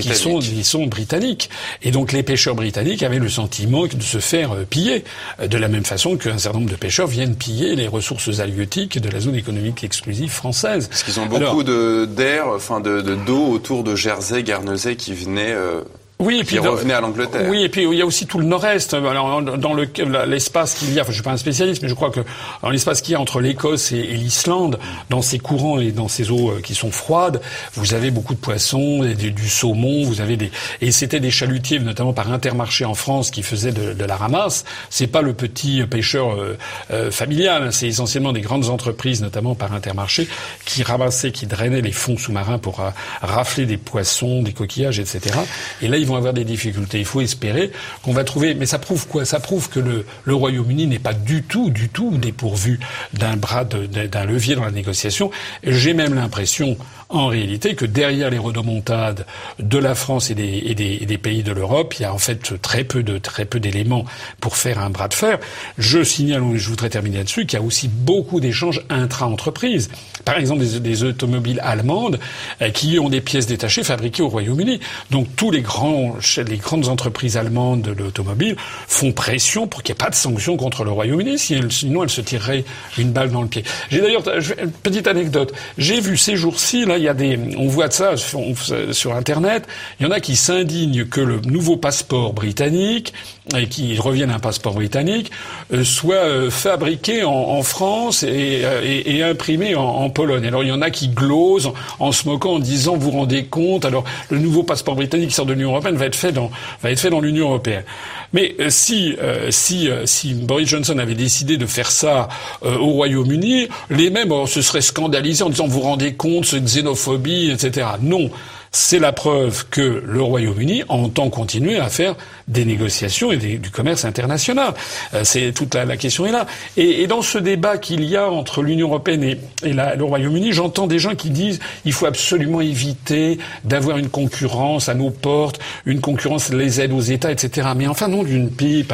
[0.00, 1.50] qui sont, qui sont britanniques.
[1.82, 5.04] Et donc les pêcheurs britanniques avaient le sentiment de se faire euh, piller,
[5.40, 8.98] euh, de la même façon qu'un certain nombre de pêcheurs viennent piller les ressources halieutiques
[9.00, 10.88] de la zone économique exclusive française.
[10.88, 15.82] Parce qu'ils ont beaucoup d'air, enfin de d'eau autour de Jersey, Guernesey qui venaient euh,
[16.20, 17.48] oui, et puis revenait à l'Angleterre.
[17.48, 18.92] Oui, et puis il y a aussi tout le nord-est.
[18.92, 22.10] Alors, dans l'espace qu'il y a, enfin, je suis pas un spécialiste, mais je crois
[22.10, 22.20] que
[22.60, 26.32] dans l'espace qu'il y a entre l'Écosse et, l'Islande, dans ces courants et dans ces
[26.32, 27.40] eaux euh, qui sont froides,
[27.74, 30.50] vous avez beaucoup de poissons, et du, saumon, vous avez des
[30.80, 34.64] et c'était des chalutiers, notamment par Intermarché en France, qui faisaient de, la ramasse.
[34.90, 36.56] C'est pas le petit pêcheur euh,
[36.90, 37.70] euh, familial, hein.
[37.70, 40.26] c'est essentiellement des grandes entreprises, notamment par Intermarché,
[40.64, 42.82] qui ramassaient, qui drainaient les fonds sous-marins pour
[43.22, 45.38] rafler des poissons, des coquillages, etc.
[45.80, 46.98] Et là, vont avoir des difficultés.
[46.98, 47.70] Il faut espérer
[48.02, 48.54] qu'on va trouver.
[48.54, 49.24] Mais ça prouve quoi?
[49.24, 52.80] Ça prouve que le, le Royaume-Uni n'est pas du tout, du tout dépourvu
[53.12, 55.30] d'un bras, d'un levier dans la négociation.
[55.62, 56.76] J'ai même l'impression,
[57.08, 59.26] en réalité, que derrière les redomontades
[59.58, 62.60] de la France et des, et et pays de l'Europe, il y a en fait
[62.60, 64.04] très peu de très peu d'éléments
[64.40, 65.38] pour faire un bras de fer.
[65.78, 69.90] Je signale, je voudrais terminer là-dessus, qu'il y a aussi beaucoup d'échanges intra-entreprises.
[70.24, 72.18] Par exemple, des, des automobiles allemandes
[72.60, 74.80] euh, qui ont des pièces détachées fabriquées au Royaume-Uni.
[75.10, 76.16] Donc tous les grands
[76.46, 80.56] les grandes entreprises allemandes de l'automobile font pression pour qu'il n'y ait pas de sanctions
[80.56, 82.64] contre le Royaume-Uni, sinon elles se tireraient
[82.98, 83.64] une balle dans le pied.
[83.90, 84.24] J'ai d'ailleurs
[84.62, 85.52] une petite anecdote.
[85.78, 89.66] J'ai vu ces jours-ci, là, il y a des, on voit ça sur Internet.
[89.98, 93.14] Il y en a qui s'indignent que le nouveau passeport britannique
[93.56, 95.30] et qui revienne un passeport britannique
[95.72, 100.46] euh, soit euh, fabriqué en, France euh, et, imprimé en, Pologne.
[100.46, 103.44] Alors il y en a qui glosent en se moquant en disant vous vous rendez
[103.44, 106.50] compte alors le nouveau passeport britannique qui sort de l'Union européenne va être fait dans
[106.82, 107.84] va être fait dans l'Union européenne.
[108.32, 109.16] Mais si
[109.50, 112.28] si si Boris Johnson avait décidé de faire ça
[112.62, 117.50] au Royaume-Uni, les mêmes se seraient scandalisés en disant vous vous rendez compte cette xénophobie
[117.50, 117.86] etc.
[118.00, 118.30] Non
[118.70, 122.16] c'est la preuve que le Royaume-Uni entend continuer à faire
[122.48, 124.74] des négociations et du commerce international.
[125.14, 126.46] Euh, c'est toute la, question est là.
[126.76, 129.38] Et, dans ce débat qu'il y a entre l'Union européenne et,
[129.72, 134.94] le Royaume-Uni, j'entends des gens qui disent il faut absolument éviter d'avoir une concurrence à
[134.94, 137.68] nos portes, une concurrence les aides aux États, etc.
[137.76, 138.92] Mais enfin non d'une pipe.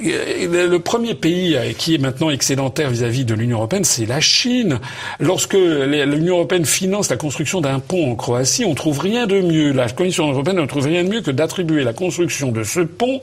[0.00, 4.78] Le premier pays qui est maintenant excédentaire vis-à-vis de l'Union européenne, c'est la Chine.
[5.18, 9.72] Lorsque l'Union européenne finance la construction d'un pont en Croatie, on trouve rien de mieux.
[9.72, 13.20] La Commission européenne ne trouve rien de mieux que d'attribuer la construction de ce pont,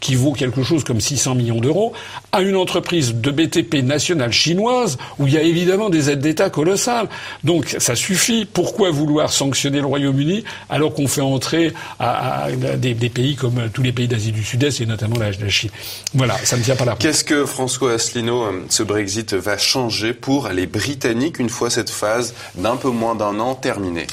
[0.00, 1.94] qui vaut quelque chose comme 600 millions d'euros,
[2.32, 6.50] à une entreprise de BTP nationale chinoise, où il y a évidemment des aides d'État
[6.50, 7.08] colossales.
[7.42, 8.44] Donc ça suffit.
[8.44, 13.92] Pourquoi vouloir sanctionner le Royaume-Uni alors qu'on fait entrer à, des, pays comme tous les
[13.92, 15.70] pays d'Asie du Sud-Est et notamment la Chine?
[16.18, 16.96] Voilà, ça ne tient pas là.
[16.98, 21.90] Qu'est-ce que François Asselineau, euh, ce Brexit va changer pour les Britanniques une fois cette
[21.90, 24.08] phase d'un peu moins d'un an terminée?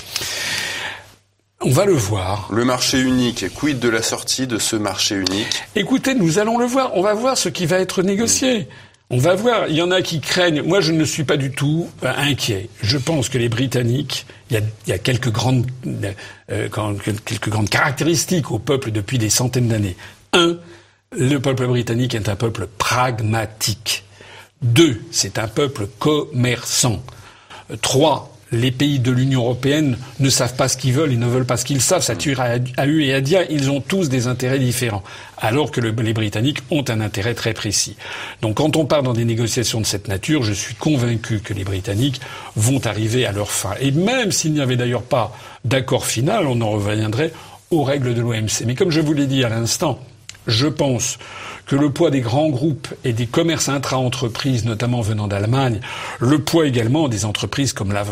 [1.61, 2.47] On va le voir.
[2.51, 5.63] Le marché unique, quid de la sortie de ce marché unique?
[5.75, 6.91] Écoutez, nous allons le voir.
[6.95, 8.67] On va voir ce qui va être négocié.
[9.09, 9.67] On va voir.
[9.69, 10.61] Il y en a qui craignent.
[10.61, 12.69] Moi, je ne suis pas du tout euh, inquiet.
[12.83, 15.65] Je pense que les Britanniques, il y a, quelques grandes,
[16.51, 16.67] euh,
[17.25, 19.95] quelques grandes caractéristiques au peuple depuis des centaines d'années.
[20.33, 20.57] Un,
[21.17, 24.04] le peuple britannique est un peuple pragmatique.
[24.62, 27.04] Deux, c'est un peuple commerçant.
[27.82, 31.45] Trois, les pays de l'Union européenne ne savent pas ce qu'ils veulent, ils ne veulent
[31.45, 32.04] pas ce qu'ils savent.
[32.04, 33.41] Ça tire à, eu et à dire.
[33.49, 35.04] Ils ont tous des intérêts différents,
[35.38, 37.95] alors que les Britanniques ont un intérêt très précis.
[38.41, 41.63] Donc, quand on part dans des négociations de cette nature, je suis convaincu que les
[41.63, 42.21] Britanniques
[42.56, 43.73] vont arriver à leur fin.
[43.80, 47.34] Et même s'il n'y avait d'ailleurs pas d'accord final, on en reviendrait
[47.71, 48.63] aux règles de l'OMC.
[48.65, 49.99] Mais comme je vous l'ai dit à l'instant,
[50.47, 51.17] je pense
[51.65, 55.80] que le poids des grands groupes et des commerces intra-entreprises, notamment venant d'Allemagne,
[56.19, 58.06] le poids également des entreprises comme la,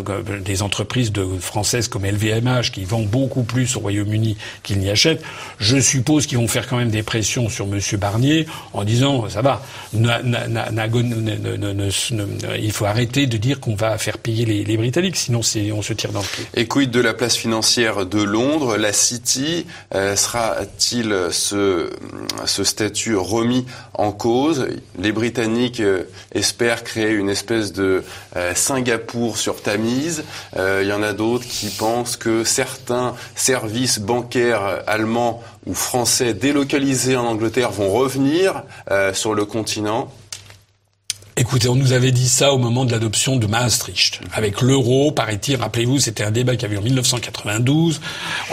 [0.44, 5.22] des entreprises de, françaises comme LVMH qui vendent beaucoup plus au Royaume-Uni qu'ils n'y achètent,
[5.60, 7.80] je suppose qu'ils vont faire quand même des pressions sur M.
[8.00, 9.62] Barnier en disant ça va,
[9.94, 10.08] il
[12.72, 16.22] faut arrêter de dire qu'on va faire payer les, Britanniques, sinon on se tire dans
[16.22, 16.46] le pied.
[16.56, 21.92] Et de la place financière de Londres, la City, euh, sera-t-il ce,
[22.46, 24.68] ce statut remis en cause.
[24.98, 26.04] Les Britanniques euh,
[26.34, 28.04] espèrent créer une espèce de
[28.36, 30.24] euh, Singapour sur Tamise.
[30.56, 36.34] Euh, il y en a d'autres qui pensent que certains services bancaires allemands ou français
[36.34, 38.64] délocalisés en Angleterre vont revenir
[39.14, 40.12] sur le continent.
[41.36, 44.22] Écoutez, on nous avait dit ça au moment de l'adoption de Maastricht.
[44.34, 48.02] Avec l'euro, paraît-il, rappelez-vous, c'était un débat qui avait eu en 1992.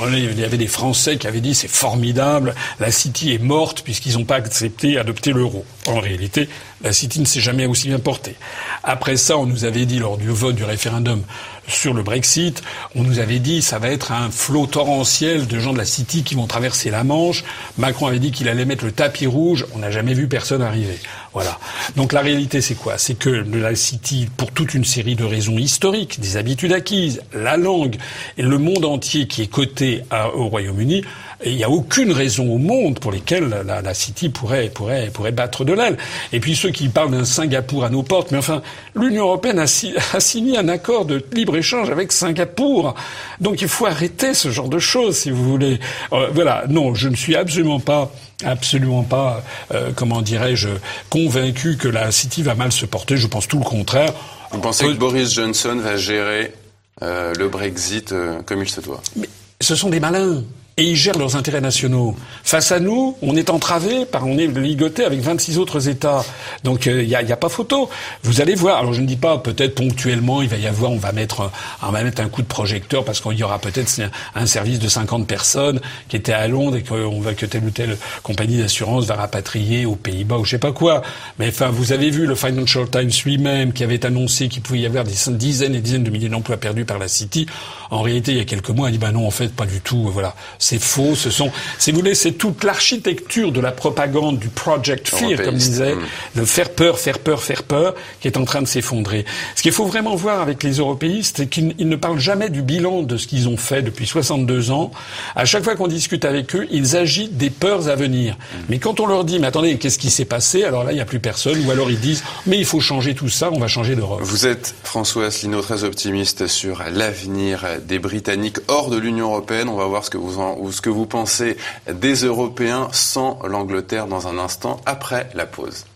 [0.09, 4.15] Il y avait des Français qui avaient dit c'est formidable, la City est morte puisqu'ils
[4.15, 5.67] n'ont pas accepté d'adopter l'euro.
[5.87, 6.49] En réalité,
[6.83, 8.37] la City ne s'est jamais aussi bien portée.
[8.85, 11.23] Après ça, on nous avait dit lors du vote du référendum
[11.71, 12.63] sur le Brexit,
[12.95, 16.23] on nous avait dit ça va être un flot torrentiel de gens de la City
[16.23, 17.45] qui vont traverser la Manche.
[17.79, 19.67] Macron avait dit qu'il allait mettre le tapis rouge.
[19.75, 20.99] On n'a jamais vu personne arriver.
[21.33, 21.59] Voilà.
[21.97, 22.99] Donc la réalité, c'est quoi?
[22.99, 27.57] C'est que la City, pour toute une série de raisons historiques, des habitudes acquises, la
[27.57, 27.97] langue
[28.37, 30.03] et le monde entier qui est coté
[30.35, 31.05] au Royaume-Uni,
[31.45, 35.33] il n'y a aucune raison au monde pour lesquelles la, la City pourrait, pourrait, pourrait
[35.33, 35.97] battre de l'aile.
[36.33, 38.63] Et puis ceux qui parlent d'un Singapour à nos portes, mais enfin,
[38.95, 39.63] l'Union européenne a,
[40.13, 42.95] a, signé un accord de libre-échange avec Singapour.
[43.41, 45.81] Donc il faut arrêter ce genre de choses, si vous voulez.
[46.13, 48.11] Euh, voilà, non, je ne suis absolument pas
[48.43, 49.43] absolument pas,
[49.75, 50.71] euh, comment dirais-je,
[51.11, 53.19] convaincu que la City va mal se porter.
[53.19, 54.15] Je pense tout le contraire.
[54.51, 56.55] Vous pensez que Boris Johnson va gérer
[57.03, 58.15] euh, le Brexit
[58.47, 59.03] comme il se doit?
[59.15, 59.29] Mais
[59.61, 60.43] ce sont des malins
[60.81, 62.17] et ils gèrent leurs intérêts nationaux.
[62.43, 66.25] Face à nous, on est entravé par, on est ligoté avec 26 autres États.
[66.65, 67.91] Donc il euh, n'y a, pas photo.
[68.23, 68.79] Vous allez voir.
[68.79, 71.51] Alors je ne dis pas peut-être ponctuellement, il va y avoir, on va mettre,
[71.83, 73.93] on va mettre un coup de projecteur parce qu'il y aura peut-être
[74.35, 77.71] un service de 50 personnes qui était à Londres et qu'on va que telle ou
[77.71, 81.03] telle compagnie d'assurance va rapatrier aux Pays-Bas ou je sais pas quoi.
[81.39, 84.87] Mais enfin, vous avez vu le Financial Times lui-même qui avait annoncé qu'il pouvait y
[84.87, 87.45] avoir des dizaines et dizaines de milliers d'emplois perdus par la City.
[87.91, 89.83] En réalité, il y a quelques mois, il dit bah non, en fait, pas du
[89.83, 90.09] tout.
[90.09, 90.35] Voilà
[90.71, 91.17] c'est faux.
[91.17, 95.57] Ce sont, si vous voulez, c'est toute l'architecture de la propagande du Project Fear, comme
[95.57, 96.01] disait, mm.
[96.37, 99.25] de faire peur, faire peur, faire peur, qui est en train de s'effondrer.
[99.57, 103.03] Ce qu'il faut vraiment voir avec les européistes, c'est qu'ils ne parlent jamais du bilan
[103.03, 104.93] de ce qu'ils ont fait depuis 62 ans.
[105.35, 108.35] À chaque fois qu'on discute avec eux, ils agitent des peurs à venir.
[108.35, 108.57] Mm.
[108.69, 110.63] Mais quand on leur dit, mais attendez, qu'est-ce qui s'est passé?
[110.63, 111.59] Alors là, il n'y a plus personne.
[111.67, 114.21] Ou alors ils disent, mais il faut changer tout ça, on va changer d'Europe.
[114.23, 119.69] Vous êtes, François Asselineau, très optimiste sur l'avenir des Britanniques hors de l'Union européenne.
[119.69, 121.57] On va voir ce que vous en ou ce que vous pensez
[121.91, 125.87] des Européens sans l'Angleterre dans un instant après la pause.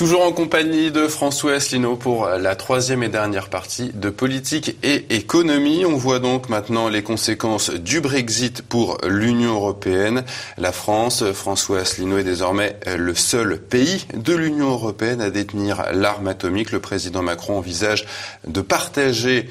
[0.00, 5.14] Toujours en compagnie de François Asselineau pour la troisième et dernière partie de politique et
[5.14, 5.84] économie.
[5.84, 10.24] On voit donc maintenant les conséquences du Brexit pour l'Union européenne.
[10.56, 16.28] La France, François Asselineau est désormais le seul pays de l'Union européenne à détenir l'arme
[16.28, 16.72] atomique.
[16.72, 18.06] Le président Macron envisage
[18.46, 19.50] de partager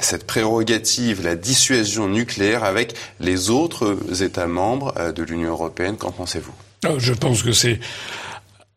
[0.00, 5.96] cette prérogative, la dissuasion nucléaire, avec les autres États membres de l'Union européenne.
[5.96, 6.54] Qu'en pensez-vous?
[6.84, 7.80] Euh, Je pense que c'est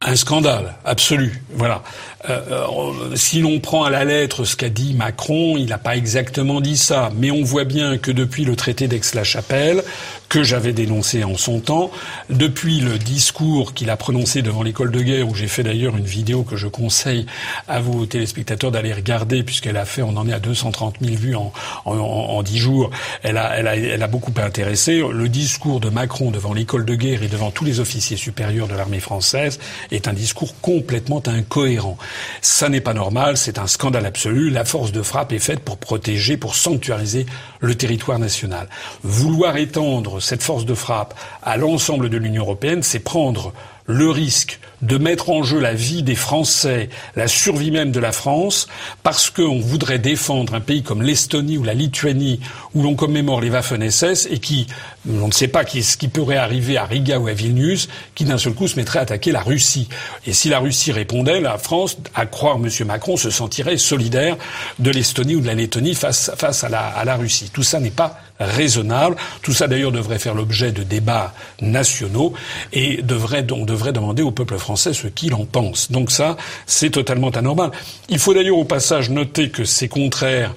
[0.01, 1.43] un scandale absolu.
[1.53, 1.83] Voilà.
[2.29, 5.95] Euh, euh, si l'on prend à la lettre ce qu'a dit Macron, il n'a pas
[5.95, 9.83] exactement dit ça, mais on voit bien que depuis le traité d'Aix-la-Chapelle,
[10.29, 11.91] que j'avais dénoncé en son temps,
[12.29, 16.05] depuis le discours qu'il a prononcé devant l'école de guerre, où j'ai fait d'ailleurs une
[16.05, 17.25] vidéo que je conseille
[17.67, 21.35] à vos téléspectateurs d'aller regarder, puisqu'elle a fait, on en est à 230 000 vues
[21.35, 21.51] en,
[21.85, 22.91] en, en 10 jours,
[23.23, 25.01] elle a beaucoup intéressé.
[25.11, 28.75] Le discours de Macron devant l'école de guerre et devant tous les officiers supérieurs de
[28.75, 29.59] l'armée française
[29.91, 31.97] est un discours complètement incohérent.
[32.41, 34.49] Ça n'est pas normal, c'est un scandale absolu.
[34.49, 37.25] La force de frappe est faite pour protéger, pour sanctuariser
[37.59, 38.67] le territoire national.
[39.03, 41.13] Vouloir étendre cette force de frappe
[41.43, 43.53] à l'ensemble de l'Union européenne, c'est prendre
[43.85, 48.11] le risque de mettre en jeu la vie des Français, la survie même de la
[48.11, 48.67] France,
[49.03, 52.39] parce qu'on voudrait défendre un pays comme l'Estonie ou la Lituanie,
[52.73, 54.67] où l'on commémore les Waffen-SS et qui,
[55.09, 58.37] on ne sait pas ce qui pourrait arriver à Riga ou à Vilnius, qui d'un
[58.37, 59.89] seul coup se mettrait à attaquer la Russie.
[60.27, 62.69] Et si la Russie répondait, la France, à croire M.
[62.85, 64.37] Macron, se sentirait solidaire
[64.79, 67.49] de l'Estonie ou de la Lettonie face, face à, la, à la Russie.
[67.51, 69.15] Tout ça n'est pas raisonnable.
[69.41, 72.33] Tout ça d'ailleurs devrait faire l'objet de débats nationaux
[72.73, 75.91] et devrait, on devrait demander au peuple français ce qu'il en pense.
[75.91, 77.71] Donc ça, c'est totalement anormal.
[78.09, 80.53] Il faut d'ailleurs au passage noter que c'est contraire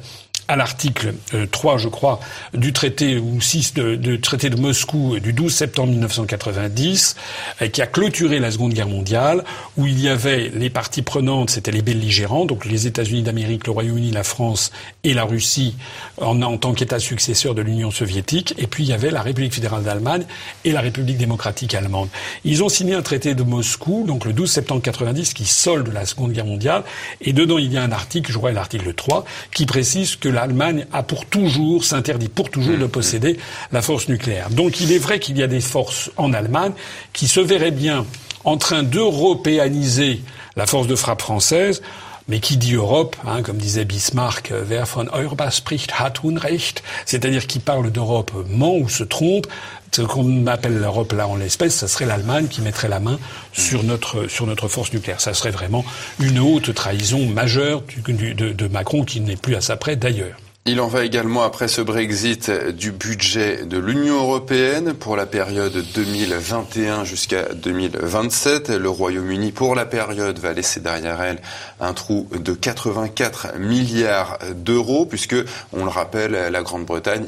[0.48, 1.14] à l'article
[1.50, 2.20] 3, euh, je crois,
[2.52, 7.16] du traité ou 6 du traité de Moscou du 12 septembre 1990,
[7.62, 9.44] euh, qui a clôturé la Seconde Guerre mondiale,
[9.76, 13.72] où il y avait les parties prenantes, c'était les belligérants, donc les États-Unis d'Amérique, le
[13.72, 14.70] Royaume-Uni, la France
[15.02, 15.74] et la Russie
[16.20, 19.54] en, en tant qu'État successeur de l'Union soviétique, et puis il y avait la République
[19.54, 20.24] fédérale d'Allemagne
[20.64, 22.08] et la République démocratique allemande.
[22.44, 26.04] Ils ont signé un traité de Moscou, donc le 12 septembre 90, qui solde la
[26.04, 26.82] Seconde Guerre mondiale,
[27.20, 30.86] et dedans il y a un article, je crois l'article 3, qui précise que l'Allemagne
[30.92, 33.38] a pour toujours, s'interdit pour toujours de posséder
[33.72, 34.50] la force nucléaire.
[34.50, 36.72] Donc il est vrai qu'il y a des forces en Allemagne
[37.12, 38.04] qui se verraient bien
[38.44, 40.20] en train d'européaniser
[40.56, 41.80] la force de frappe française,
[42.28, 46.82] mais qui dit Europe, hein, comme disait Bismarck, euh, wer von Europa spricht hat Unrecht,
[47.04, 49.46] c'est-à-dire qui parle d'Europe ment ou se trompe.
[49.94, 53.16] Ce qu'on appelle l'Europe là en l'espèce, ça serait l'Allemagne qui mettrait la main
[53.52, 55.20] sur notre sur notre force nucléaire.
[55.20, 55.84] Ça serait vraiment
[56.18, 60.34] une haute trahison majeure de Macron qui n'est plus à sa près d'ailleurs.
[60.66, 65.84] Il en va également après ce Brexit du budget de l'Union européenne pour la période
[65.94, 68.70] 2021 jusqu'à 2027.
[68.70, 71.42] Le Royaume-Uni pour la période va laisser derrière elle
[71.80, 75.36] un trou de 84 milliards d'euros puisque,
[75.74, 77.26] on le rappelle, la Grande-Bretagne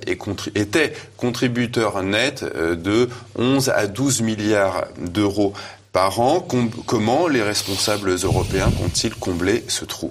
[0.55, 5.53] était contributeur net euh, de 11 à 12 milliards d'euros
[5.93, 6.41] par an.
[6.87, 10.11] comment les responsables européens vont-ils combler ce trou?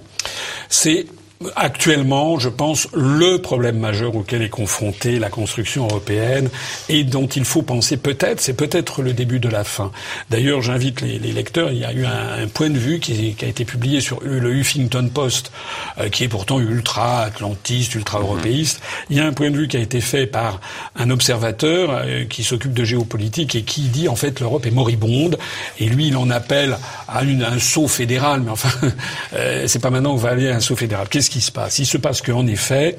[0.68, 1.06] C'est
[1.54, 6.48] actuellement, je pense, le problème majeur auquel est confrontée la construction européenne
[6.88, 9.90] et dont il faut penser peut-être, c'est peut-être le début de la fin.
[10.30, 13.64] D'ailleurs, j'invite les, lecteurs, il y a eu un, point de vue qui, a été
[13.64, 15.52] publié sur le Huffington Post,
[15.98, 18.80] euh, qui est pourtant ultra-atlantiste, ultra-européiste.
[19.10, 20.60] Il y a un point de vue qui a été fait par
[20.96, 25.38] un observateur euh, qui s'occupe de géopolitique et qui dit en fait l'Europe est moribonde
[25.78, 26.78] et lui il en appelle
[27.08, 28.70] à, une, un saut fédéral, mais enfin,
[29.34, 31.08] euh, c'est pas maintenant qu'on va aller à un saut fédéral.
[31.26, 31.80] Qu'est-ce qui se passe?
[31.80, 32.96] Il se passe qu'en effet,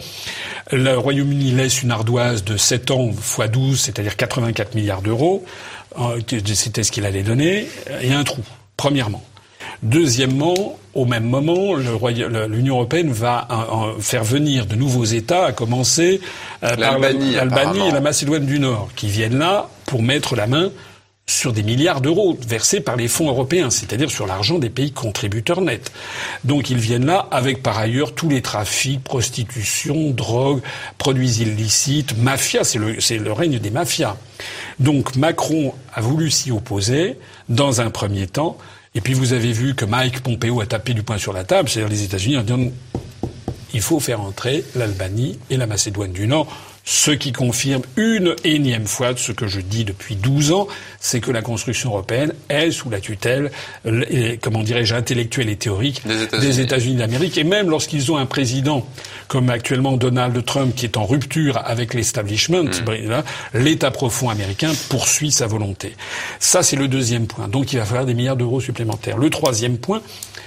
[0.74, 5.46] le Royaume-Uni laisse une ardoise de 7 ans x 12, c'est-à-dire 84 milliards d'euros.
[5.98, 6.20] Euh,
[6.54, 7.70] c'était ce qu'il allait donner.
[8.02, 8.42] Et un trou,
[8.76, 9.24] premièrement.
[9.82, 13.48] Deuxièmement, au même moment, l'Union européenne va
[14.02, 16.20] faire venir de nouveaux États, à commencer
[16.64, 20.70] euh, par l'Albanie et la Macédoine du Nord, qui viennent là pour mettre la main
[21.30, 25.60] sur des milliards d'euros versés par les fonds européens, c'est-à-dire sur l'argent des pays contributeurs
[25.60, 25.92] nets.
[26.46, 30.62] Donc ils viennent là avec par ailleurs tous les trafics, prostitution, drogue,
[30.98, 34.16] produits illicites, mafia, c'est le, c'est le règne des mafias.
[34.80, 37.18] Donc Macron a voulu s'y opposer
[37.50, 38.58] dans un premier temps,
[38.96, 41.68] et puis vous avez vu que Mike Pompeo a tapé du poing sur la table,
[41.68, 42.72] c'est-à-dire les États-Unis en disant
[43.74, 46.48] il faut faire entrer l'Albanie et la Macédoine du Nord
[46.90, 50.68] ce qui confirme une énième fois ce que je dis depuis 12 ans,
[51.02, 53.52] c'est que la construction européenne est sous la tutelle,
[54.42, 57.38] comment dirais-je, intellectuelle et théorique des États-Unis d'Amérique.
[57.38, 58.88] Et même lorsqu'ils ont un président
[59.28, 63.24] comme actuellement Donald Trump qui est en rupture avec l'establishment, mm.
[63.54, 65.94] l'État profond américain poursuit sa volonté.
[66.40, 67.50] Ça, c'est le deuxième point.
[67.50, 69.18] Donc il va falloir des milliards d'euros supplémentaires.
[69.18, 70.02] Le troisième point,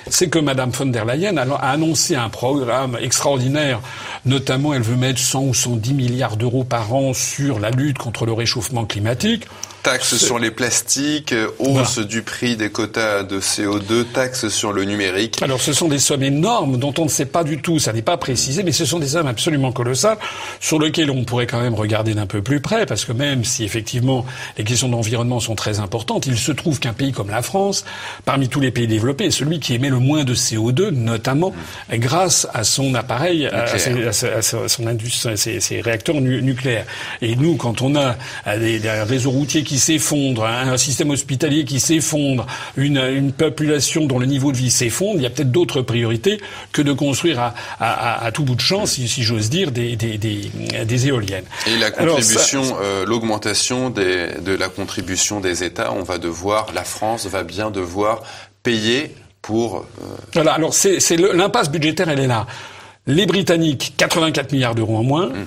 [0.09, 3.81] c'est que Mme von der Leyen a annoncé un programme extraordinaire.
[4.25, 8.27] Notamment, elle veut mettre 100 ou 110 milliards d'euros par an sur la lutte contre
[8.27, 9.47] le réchauffement climatique.
[9.83, 15.41] Taxes sur les plastiques, hausse du prix des quotas de CO2, taxes sur le numérique.
[15.43, 18.03] Alors ce sont des sommes énormes dont on ne sait pas du tout, ça n'est
[18.03, 20.19] pas précisé, mais ce sont des sommes absolument colossales
[20.61, 23.65] sur lesquelles on pourrait quand même regarder d'un peu plus près, parce que même si
[23.65, 24.27] effectivement
[24.59, 27.87] les questions d'environnement sont très importantes, il se trouve qu'un pays comme la France,
[28.27, 31.55] parmi tous les pays développés, est celui qui émet le moins de CO2, notamment
[31.91, 33.67] grâce à son appareil, à,
[34.69, 36.85] son industrie, ses, réacteurs nucléaires.
[37.23, 38.17] Et nous, quand on a
[38.59, 42.45] des, des réseaux routiers qui s'effondre, un système hospitalier qui s'effondre,
[42.77, 46.41] une, une, population dont le niveau de vie s'effondre, il y a peut-être d'autres priorités
[46.73, 49.95] que de construire à, à, à tout bout de champ, si, si j'ose dire, des,
[49.95, 50.51] des, des,
[50.85, 51.45] des, éoliennes.
[51.69, 57.27] Et la contribution, euh, l'augmentation de la contribution des États, on va devoir, la France
[57.27, 58.25] va bien devoir
[58.65, 59.77] payer pour.
[59.77, 59.83] Euh...
[60.35, 60.55] Voilà.
[60.55, 62.49] Alors c'est l'impasse budgétaire, elle est là.
[63.07, 65.29] Les Britanniques, 84 milliards d'euros en moins.
[65.29, 65.47] Mm.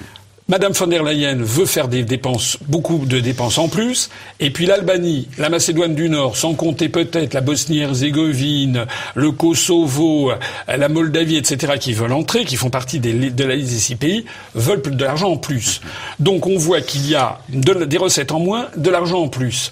[0.49, 4.09] Madame von der Leyen veut faire des dépenses, beaucoup de dépenses en plus,
[4.41, 8.85] et puis l'Albanie, la Macédoine du Nord, sans compter peut-être la Bosnie-Herzégovine,
[9.15, 10.33] le Kosovo,
[10.67, 14.25] la Moldavie, etc., qui veulent entrer, qui font partie de la liste des six pays,
[14.53, 15.79] veulent de l'argent en plus.
[16.19, 19.69] Donc on voit qu'il y a des recettes en moins, de l'argent en plus.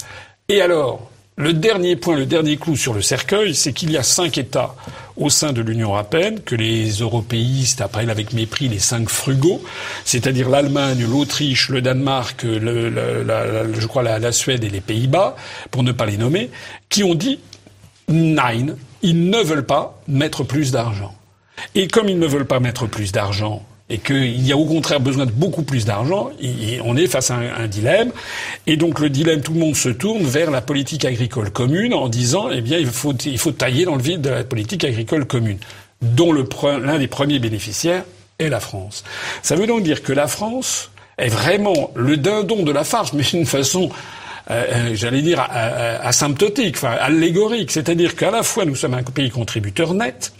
[0.48, 4.04] Et alors, le dernier point, le dernier clou sur le cercueil, c'est qu'il y a
[4.04, 4.76] cinq États
[5.22, 9.62] au sein de l'Union européenne que les européistes appellent avec mépris les cinq frugaux,
[10.04, 15.36] c'est-à-dire l'Allemagne, l'Autriche, le Danemark, je crois la, Suède et les Pays-Bas,
[15.70, 16.50] pour ne pas les nommer,
[16.90, 17.40] qui ont dit
[18.10, 21.14] nine, ils ne veulent pas mettre plus d'argent.
[21.76, 25.02] Et comme ils ne veulent pas mettre plus d'argent et qu'il y a au contraire
[25.02, 26.32] besoin de beaucoup plus d'argent,
[26.86, 28.12] on est face à un, dilemme.
[28.66, 32.08] Et donc le dilemme, tout le monde se tourne vers la politique agricole commune en
[32.08, 35.26] disant, eh bien, il faut, il faut tailler dans le vide de la politique agricole
[35.26, 35.58] commune,
[36.02, 38.06] dont l'un des premiers bénéficiaires
[38.40, 39.04] est la France.
[39.44, 43.24] Ça veut donc dire que la France est vraiment le dindon de la farce, mais
[43.24, 43.90] d'une façon
[44.50, 45.46] euh, euh, j'allais dire,
[46.02, 47.72] asymptotique, enfin allégorique.
[47.72, 50.32] C'est-à-dire qu'à la fois nous sommes un pays contributeur net,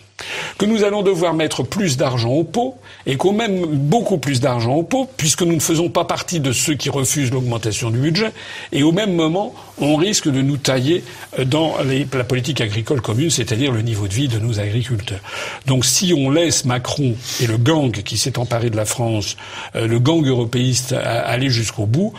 [0.58, 4.76] que nous allons devoir mettre plus d'argent au pot et qu'au même beaucoup plus d'argent
[4.76, 8.32] au pot, puisque nous ne faisons pas partie de ceux qui refusent l'augmentation du budget,
[8.72, 11.04] et au même moment, on risque de nous tailler
[11.40, 11.76] euh, dans
[12.14, 15.20] la politique agricole commune, c'est-à-dire le niveau de vie de nos agriculteurs.
[15.66, 19.38] Donc si on laisse Macron et le gang qui s'est emparé de la France,
[19.76, 22.14] euh, le gang européiste, aller jusqu'au bout,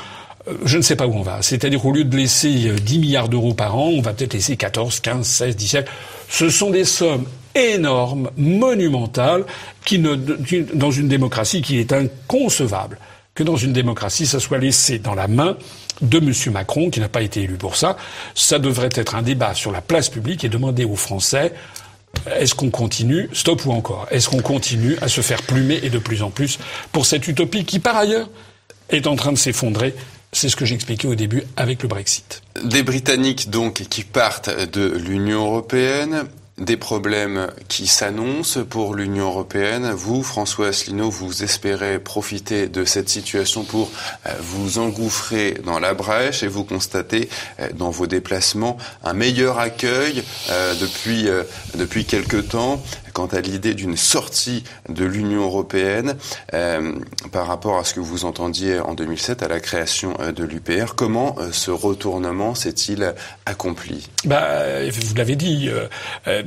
[0.49, 1.43] euh, je ne sais pas où on va.
[1.43, 5.01] C'est-à-dire qu'au lieu de laisser 10 milliards d'euros par an, on va peut-être laisser 14,
[5.01, 5.89] 15, 16, 17.
[6.29, 9.45] Ce sont des sommes énorme, monumentale,
[9.85, 10.15] qui ne,
[10.75, 12.99] dans une démocratie qui est inconcevable
[13.35, 15.57] que dans une démocratie, ça soit laissé dans la main
[16.03, 16.33] de M.
[16.53, 17.97] Macron, qui n'a pas été élu pour ça.
[18.35, 21.53] Ça devrait être un débat sur la place publique et demander aux Français
[22.27, 25.99] est-ce qu'on continue, stop ou encore Est-ce qu'on continue à se faire plumer et de
[25.99, 26.59] plus en plus
[26.93, 28.29] pour cette utopie qui, par ailleurs,
[28.91, 29.95] est en train de s'effondrer?
[30.31, 32.43] C'est ce que j'expliquais au début avec le Brexit.
[32.63, 36.25] Des Britanniques donc qui partent de l'Union européenne,
[36.63, 39.91] des problèmes qui s'annoncent pour l'Union européenne.
[39.91, 43.91] Vous, François Asselineau, vous espérez profiter de cette situation pour
[44.27, 47.29] euh, vous engouffrer dans la brèche et vous constatez
[47.61, 51.29] euh, dans vos déplacements un meilleur accueil euh, depuis,
[51.75, 52.83] depuis quelque temps
[53.13, 56.17] quant à l'idée d'une sortie de l'Union européenne
[56.55, 56.93] euh,
[57.31, 60.95] par rapport à ce que vous entendiez en 2007 à la création euh, de l'UPR.
[60.95, 63.15] Comment euh, ce retournement s'est-il
[63.47, 64.09] accompli?
[64.25, 65.69] Bah, Vous l'avez dit,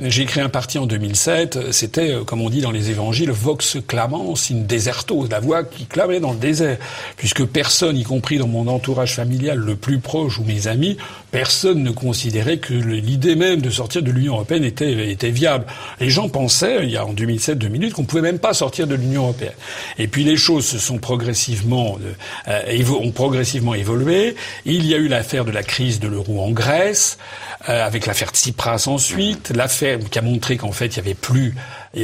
[0.00, 1.72] j'ai créé un parti en 2007.
[1.72, 6.20] C'était, comme on dit dans les évangiles, vox clamans in deserto, la voix qui clamait
[6.20, 6.78] dans le désert,
[7.16, 10.96] puisque personne, y compris dans mon entourage familial le plus proche ou mes amis,
[11.30, 15.66] personne ne considérait que l'idée même de sortir de l'Union européenne était, était viable.
[16.00, 19.24] Les gens pensaient, il y a en 2007-2008, qu'on pouvait même pas sortir de l'Union
[19.24, 19.54] européenne.
[19.98, 21.98] Et puis les choses se sont progressivement,
[22.48, 24.36] euh, ont progressivement évolué.
[24.64, 27.18] Il y a eu l'affaire de la crise de l'euro en Grèce,
[27.68, 31.54] euh, avec l'affaire Tsipras ensuite, l'affaire qui a montré qu'en fait il y avait plus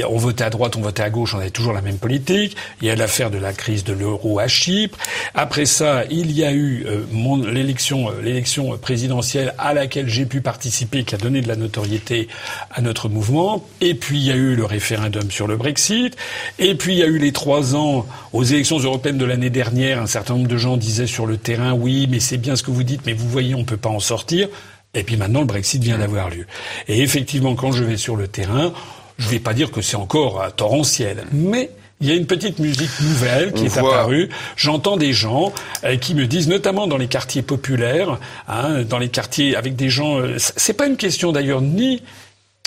[0.07, 2.55] on votait à droite, on votait à gauche, on avait toujours la même politique.
[2.81, 4.97] Il y a l'affaire de la crise de l'euro à Chypre.
[5.33, 10.41] Après ça, il y a eu euh, l'élection, euh, l'élection présidentielle à laquelle j'ai pu
[10.41, 12.27] participer, qui a donné de la notoriété
[12.71, 13.65] à notre mouvement.
[13.81, 16.15] Et puis il y a eu le référendum sur le Brexit.
[16.59, 20.01] Et puis il y a eu les trois ans aux élections européennes de l'année dernière.
[20.01, 22.71] Un certain nombre de gens disaient sur le terrain, oui, mais c'est bien ce que
[22.71, 24.47] vous dites, mais vous voyez, on peut pas en sortir.
[24.95, 26.45] Et puis maintenant, le Brexit vient d'avoir lieu.
[26.87, 28.73] Et effectivement, quand je vais sur le terrain,
[29.17, 31.69] je ne vais pas dire que c'est encore torrentiel, mais
[32.03, 34.29] il y a une petite musique nouvelle qui est apparue.
[34.57, 35.53] J'entends des gens
[35.85, 39.89] euh, qui me disent, notamment dans les quartiers populaires, hein, dans les quartiers avec des
[39.89, 40.19] gens.
[40.19, 42.01] Euh, c'est pas une question d'ailleurs ni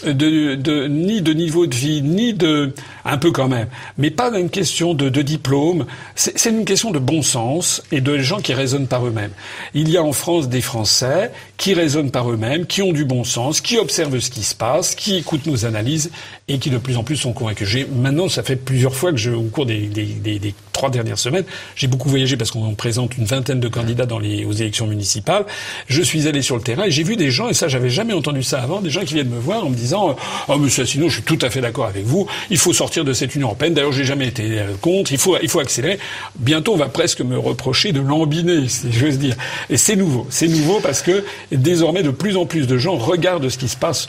[0.05, 2.75] de, de, ni de niveau de vie, ni de
[3.07, 5.87] un peu quand même, mais pas une question de, de diplôme.
[6.15, 9.31] C'est une question de bon sens et de gens qui raisonnent par eux-mêmes.
[9.73, 13.25] Il y a en France des Français qui raisonnent par eux-mêmes, qui ont du bon
[13.25, 16.11] sens, qui observent ce qui se passe, qui écoutent nos analyses
[16.49, 17.87] et qui de plus en plus sont convaincus.
[17.97, 21.19] Maintenant, ça fait plusieurs fois que je, au cours des, des, des, des trois dernières
[21.19, 21.45] semaines,
[21.75, 25.47] j'ai beaucoup voyagé parce qu'on présente une vingtaine de candidats dans les, aux élections municipales.
[25.89, 28.13] Je suis allé sur le terrain et j'ai vu des gens et ça, j'avais jamais
[28.13, 30.17] entendu ça avant, des gens qui viennent me voir en me disant disant
[30.49, 32.27] Oh, monsieur Asselineau, je suis tout à fait d'accord avec vous.
[32.51, 33.75] Il faut sortir de cette Union européenne.
[33.75, 35.13] D'ailleurs, j'ai jamais été contre.
[35.13, 35.99] Il faut, il faut accélérer.
[36.37, 39.37] Bientôt, on va presque me reprocher de lambiner, si j'ose dire.
[39.71, 40.27] Et c'est nouveau.
[40.31, 43.77] C'est nouveau parce que désormais, de plus en plus de gens regardent ce qui se
[43.77, 44.09] passe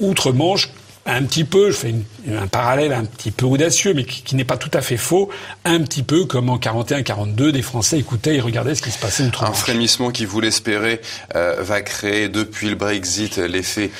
[0.00, 0.70] outre-Manche
[1.08, 1.94] un petit peu, je fais
[2.30, 5.30] un parallèle un petit peu audacieux, mais qui, n'est pas tout à fait faux,
[5.64, 9.24] un petit peu comme en 41-42, des Français écoutaient et regardaient ce qui se passait.
[9.40, 11.00] Un frémissement qui, vous l'espérez,
[11.34, 13.90] euh, va créer depuis le Brexit l'effet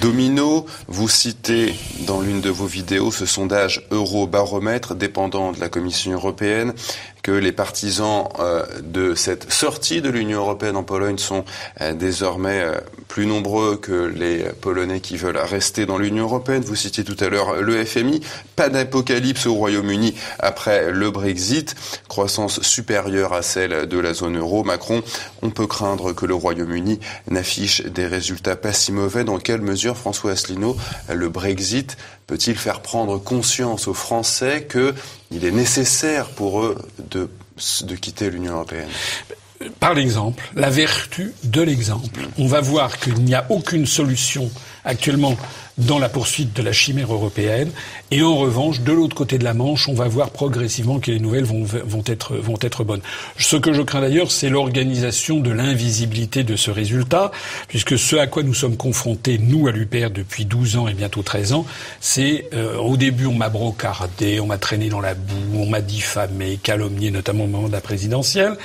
[0.00, 0.66] domino.
[0.86, 1.74] Vous citez
[2.06, 6.74] dans l'une de vos vidéos ce sondage Eurobaromètre dépendant de la Commission européenne
[7.22, 11.44] que les partisans euh, de cette sortie de l'Union européenne en Pologne sont
[11.80, 16.62] euh, désormais euh, plus nombreux que les Polonais qui veulent rester dans l'Union européenne.
[16.62, 18.20] Vous citiez tout à l'heure le FMI.
[18.56, 21.74] Pas d'apocalypse au Royaume-Uni après le Brexit.
[22.08, 24.64] Croissance supérieure à celle de la zone euro.
[24.64, 25.02] Macron,
[25.42, 27.00] on peut craindre que le Royaume-Uni
[27.30, 29.24] n'affiche des résultats pas si mauvais.
[29.24, 30.76] Dans quelle mesure, François Asselineau,
[31.12, 31.96] le Brexit
[32.30, 36.78] peut-il faire prendre conscience aux Français qu'il est nécessaire pour eux
[37.10, 37.28] de,
[37.82, 38.88] de quitter l'Union européenne?
[39.80, 42.20] Par l'exemple, la vertu de l'exemple.
[42.38, 44.48] On va voir qu'il n'y a aucune solution
[44.84, 45.36] actuellement
[45.86, 47.70] dans la poursuite de la chimère européenne.
[48.10, 51.20] Et en revanche, de l'autre côté de la Manche, on va voir progressivement que les
[51.20, 53.00] nouvelles vont, vont, être, vont être bonnes.
[53.38, 57.30] Ce que je crains d'ailleurs, c'est l'organisation de l'invisibilité de ce résultat,
[57.68, 61.22] puisque ce à quoi nous sommes confrontés, nous, à l'UPR, depuis 12 ans et bientôt
[61.22, 61.66] 13 ans,
[62.00, 65.80] c'est euh, au début, on m'a brocardé, on m'a traîné dans la boue, on m'a
[65.80, 68.56] diffamé, calomnié, notamment au moment de la présidentielle.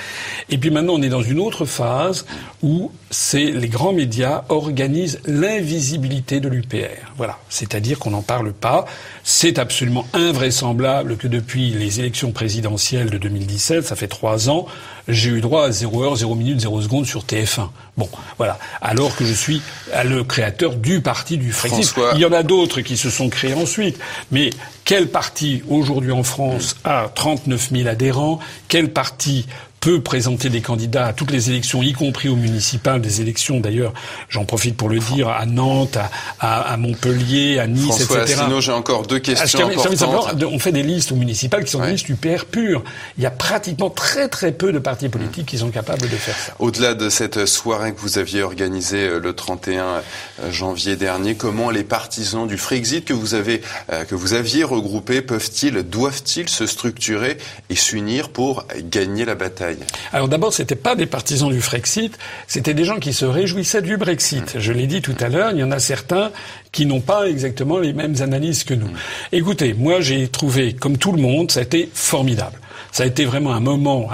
[0.49, 2.25] Et puis maintenant, on est dans une autre phase
[2.61, 7.04] où c'est les grands médias organisent l'invisibilité de l'UPR.
[7.17, 7.37] Voilà.
[7.49, 8.85] C'est-à-dire qu'on n'en parle pas.
[9.23, 14.65] C'est absolument invraisemblable que depuis les élections présidentielles de 2017, ça fait trois ans,
[15.07, 17.69] j'ai eu droit à 0 heure, 0 minute, 0 seconde sur TF1.
[17.97, 18.57] Bon, voilà.
[18.81, 19.61] Alors que je suis
[20.03, 21.93] le créateur du parti du Frexit.
[22.15, 23.99] Il y en a d'autres qui se sont créés ensuite.
[24.31, 24.49] Mais
[24.83, 28.39] quel parti aujourd'hui en France a 39 000 adhérents?
[28.67, 29.45] Quel parti
[29.85, 33.93] peut présenter des candidats à toutes les élections, y compris aux municipales, des élections d'ailleurs,
[34.29, 35.99] j'en profite pour le dire, à Nantes,
[36.39, 38.41] à, Montpellier, à Nice, François etc.
[38.45, 40.43] Sinon, j'ai encore deux questions importantes.
[40.43, 42.83] On fait des listes aux municipales qui sont des listes UPR pures.
[43.19, 46.35] Il y a pratiquement très très peu de partis politiques qui sont capables de faire
[46.35, 46.55] ça.
[46.57, 50.01] Au-delà de cette soirée que vous aviez organisée euh, le 31 euh,
[50.49, 53.61] janvier dernier, comment les partisans du Frexit que vous avez,
[53.91, 57.37] euh, que vous aviez regroupés peuvent-ils, doivent-ils se structurer
[57.69, 59.74] et s'unir pour gagner la bataille?
[60.13, 62.17] Alors d'abord, c'était pas des partisans du Frexit,
[62.47, 64.59] c'était des gens qui se réjouissaient du Brexit.
[64.59, 66.31] Je l'ai dit tout à l'heure, il y en a certains
[66.71, 68.89] qui n'ont pas exactement les mêmes analyses que nous.
[69.31, 72.59] Écoutez, moi j'ai trouvé, comme tout le monde, ça a été formidable.
[72.91, 74.09] Ça a été vraiment un moment,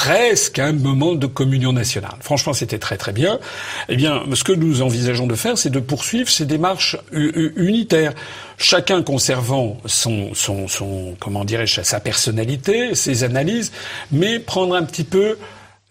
[0.00, 2.16] presque un moment de communion nationale.
[2.20, 3.38] Franchement, c'était très très bien.
[3.90, 8.14] Eh bien, ce que nous envisageons de faire, c'est de poursuivre ces démarches unitaires,
[8.56, 13.72] chacun conservant son, son, son comment dirais-je, sa personnalité, ses analyses,
[14.10, 15.36] mais prendre un petit peu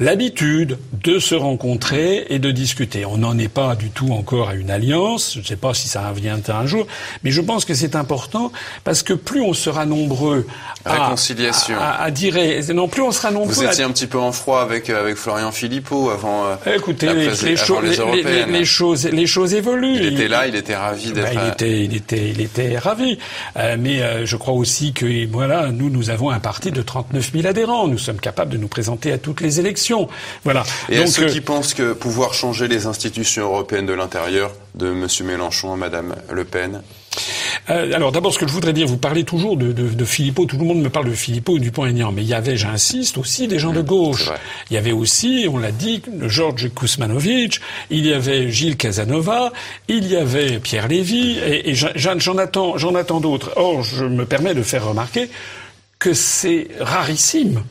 [0.01, 3.05] l'habitude de se rencontrer et de discuter.
[3.05, 5.89] On n'en est pas du tout encore à une alliance, je ne sais pas si
[5.89, 6.87] ça reviendra un jour,
[7.25, 8.53] mais je pense que c'est important
[8.85, 10.47] parce que plus on sera nombreux
[10.85, 11.75] à, Réconciliation.
[11.77, 12.37] à, à, dire,
[12.73, 13.53] non, plus on sera nombreux.
[13.53, 16.45] Vous étiez un petit peu en froid avec avec Florian Philippot avant.
[16.45, 19.97] Euh, Écoutez, les, les, les, les, choses, les choses évoluent.
[19.97, 21.35] Il était là, il était ravi d'être.
[21.35, 23.19] Bah, il était, il était, il était ravi.
[23.57, 27.31] Euh, mais euh, je crois aussi que voilà, nous, nous avons un parti de 39
[27.33, 27.89] 000 adhérents.
[27.89, 29.88] Nous sommes capables de nous présenter à toutes les élections.
[30.43, 30.63] Voilà.
[30.89, 34.51] Et Donc, à ceux euh, qui pensent que pouvoir changer les institutions européennes de l'intérieur,
[34.75, 35.07] de M.
[35.25, 36.81] Mélenchon à Mme Le Pen
[37.69, 40.45] euh, alors d'abord, ce que je voudrais dire, vous parlez toujours de, de, de Philippot,
[40.45, 43.47] tout le monde me parle de Philippot et Dupont-Aignan, mais il y avait, j'insiste, aussi
[43.47, 44.29] des gens de mmh, gauche.
[44.69, 47.59] Il y avait aussi, on l'a dit, Georges Kuzmanovic,
[47.89, 49.51] il y avait Gilles Casanova,
[49.87, 53.51] il y avait Pierre Lévy, et, et j'en attends, j'en attends d'autres.
[53.55, 55.29] Or, je me permets de faire remarquer
[55.99, 57.63] que c'est rarissime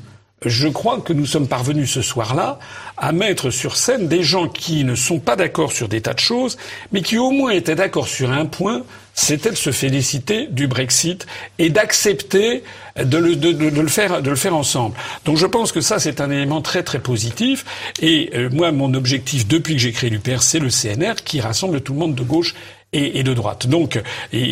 [0.45, 2.59] je crois que nous sommes parvenus ce soir-là
[2.97, 6.21] à mettre sur scène des gens qui ne sont pas d'accord sur des tas de
[6.21, 6.57] choses,
[6.93, 8.83] mais qui au moins étaient d'accord sur un point,
[9.15, 11.27] c'était de se féliciter du Brexit
[11.59, 12.63] et d'accepter
[12.97, 14.95] de le, faire, de le faire ensemble.
[15.25, 17.65] Donc je pense que ça, c'est un élément très très positif.
[18.01, 21.81] Et euh, moi, mon objectif depuis que j'ai créé l'UPR, c'est le CNR qui rassemble
[21.81, 22.55] tout le monde de gauche
[22.93, 23.67] et, de droite.
[23.67, 24.03] Donc,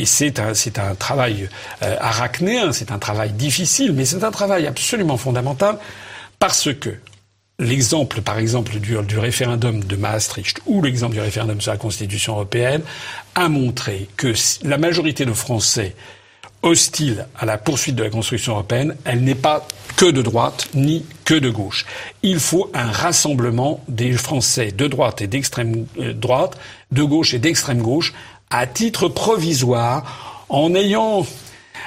[0.04, 1.48] c'est un, un travail
[1.82, 5.78] euh, arachnéen, c'est un travail difficile, mais c'est un travail absolument fondamental
[6.38, 6.96] parce que
[7.58, 12.34] l'exemple, par exemple, du, du, référendum de Maastricht ou l'exemple du référendum sur la Constitution
[12.34, 12.82] européenne
[13.34, 15.94] a montré que la majorité de Français
[16.62, 21.04] hostile à la poursuite de la construction européenne, elle n'est pas que de droite ni
[21.24, 21.86] que de gauche.
[22.22, 26.58] Il faut un rassemblement des Français de droite et d'extrême euh, droite,
[26.92, 28.12] de gauche et d'extrême gauche,
[28.50, 31.26] à titre provisoire, en ayant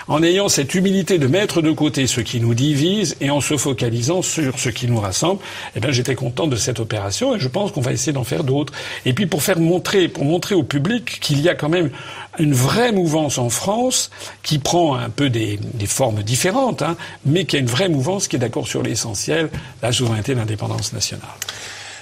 [0.08, 3.58] en ayant cette humilité de mettre de côté ce qui nous divise et en se
[3.58, 5.42] focalisant sur ce qui nous rassemble,
[5.76, 8.44] eh bien, j'étais content de cette opération et je pense qu'on va essayer d'en faire
[8.44, 8.74] d'autres.
[9.06, 11.90] Et puis pour faire montrer, pour montrer au public qu'il y a quand même
[12.38, 14.10] une vraie mouvance en France
[14.44, 16.96] qui prend un peu des, formes différentes, hein,
[17.26, 19.50] mais qui a une vraie mouvance qui est d'accord sur l'essentiel,
[19.82, 21.28] la souveraineté et l'indépendance nationale.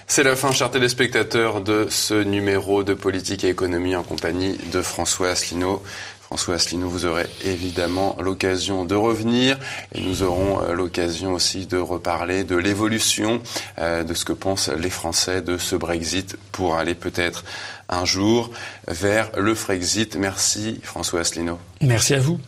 [0.09, 4.81] C'est la fin, chers téléspectateurs, de ce numéro de politique et économie en compagnie de
[4.81, 5.83] François Asselineau.
[6.27, 9.57] François Asselineau, vous aurez évidemment l'occasion de revenir
[9.95, 13.41] et nous aurons euh, l'occasion aussi de reparler de l'évolution
[13.79, 17.45] euh, de ce que pensent les Français de ce Brexit pour aller peut-être
[17.87, 18.51] un jour
[18.89, 20.17] vers le Frexit.
[20.17, 21.59] Merci François Asselineau.
[21.79, 22.41] Merci à vous.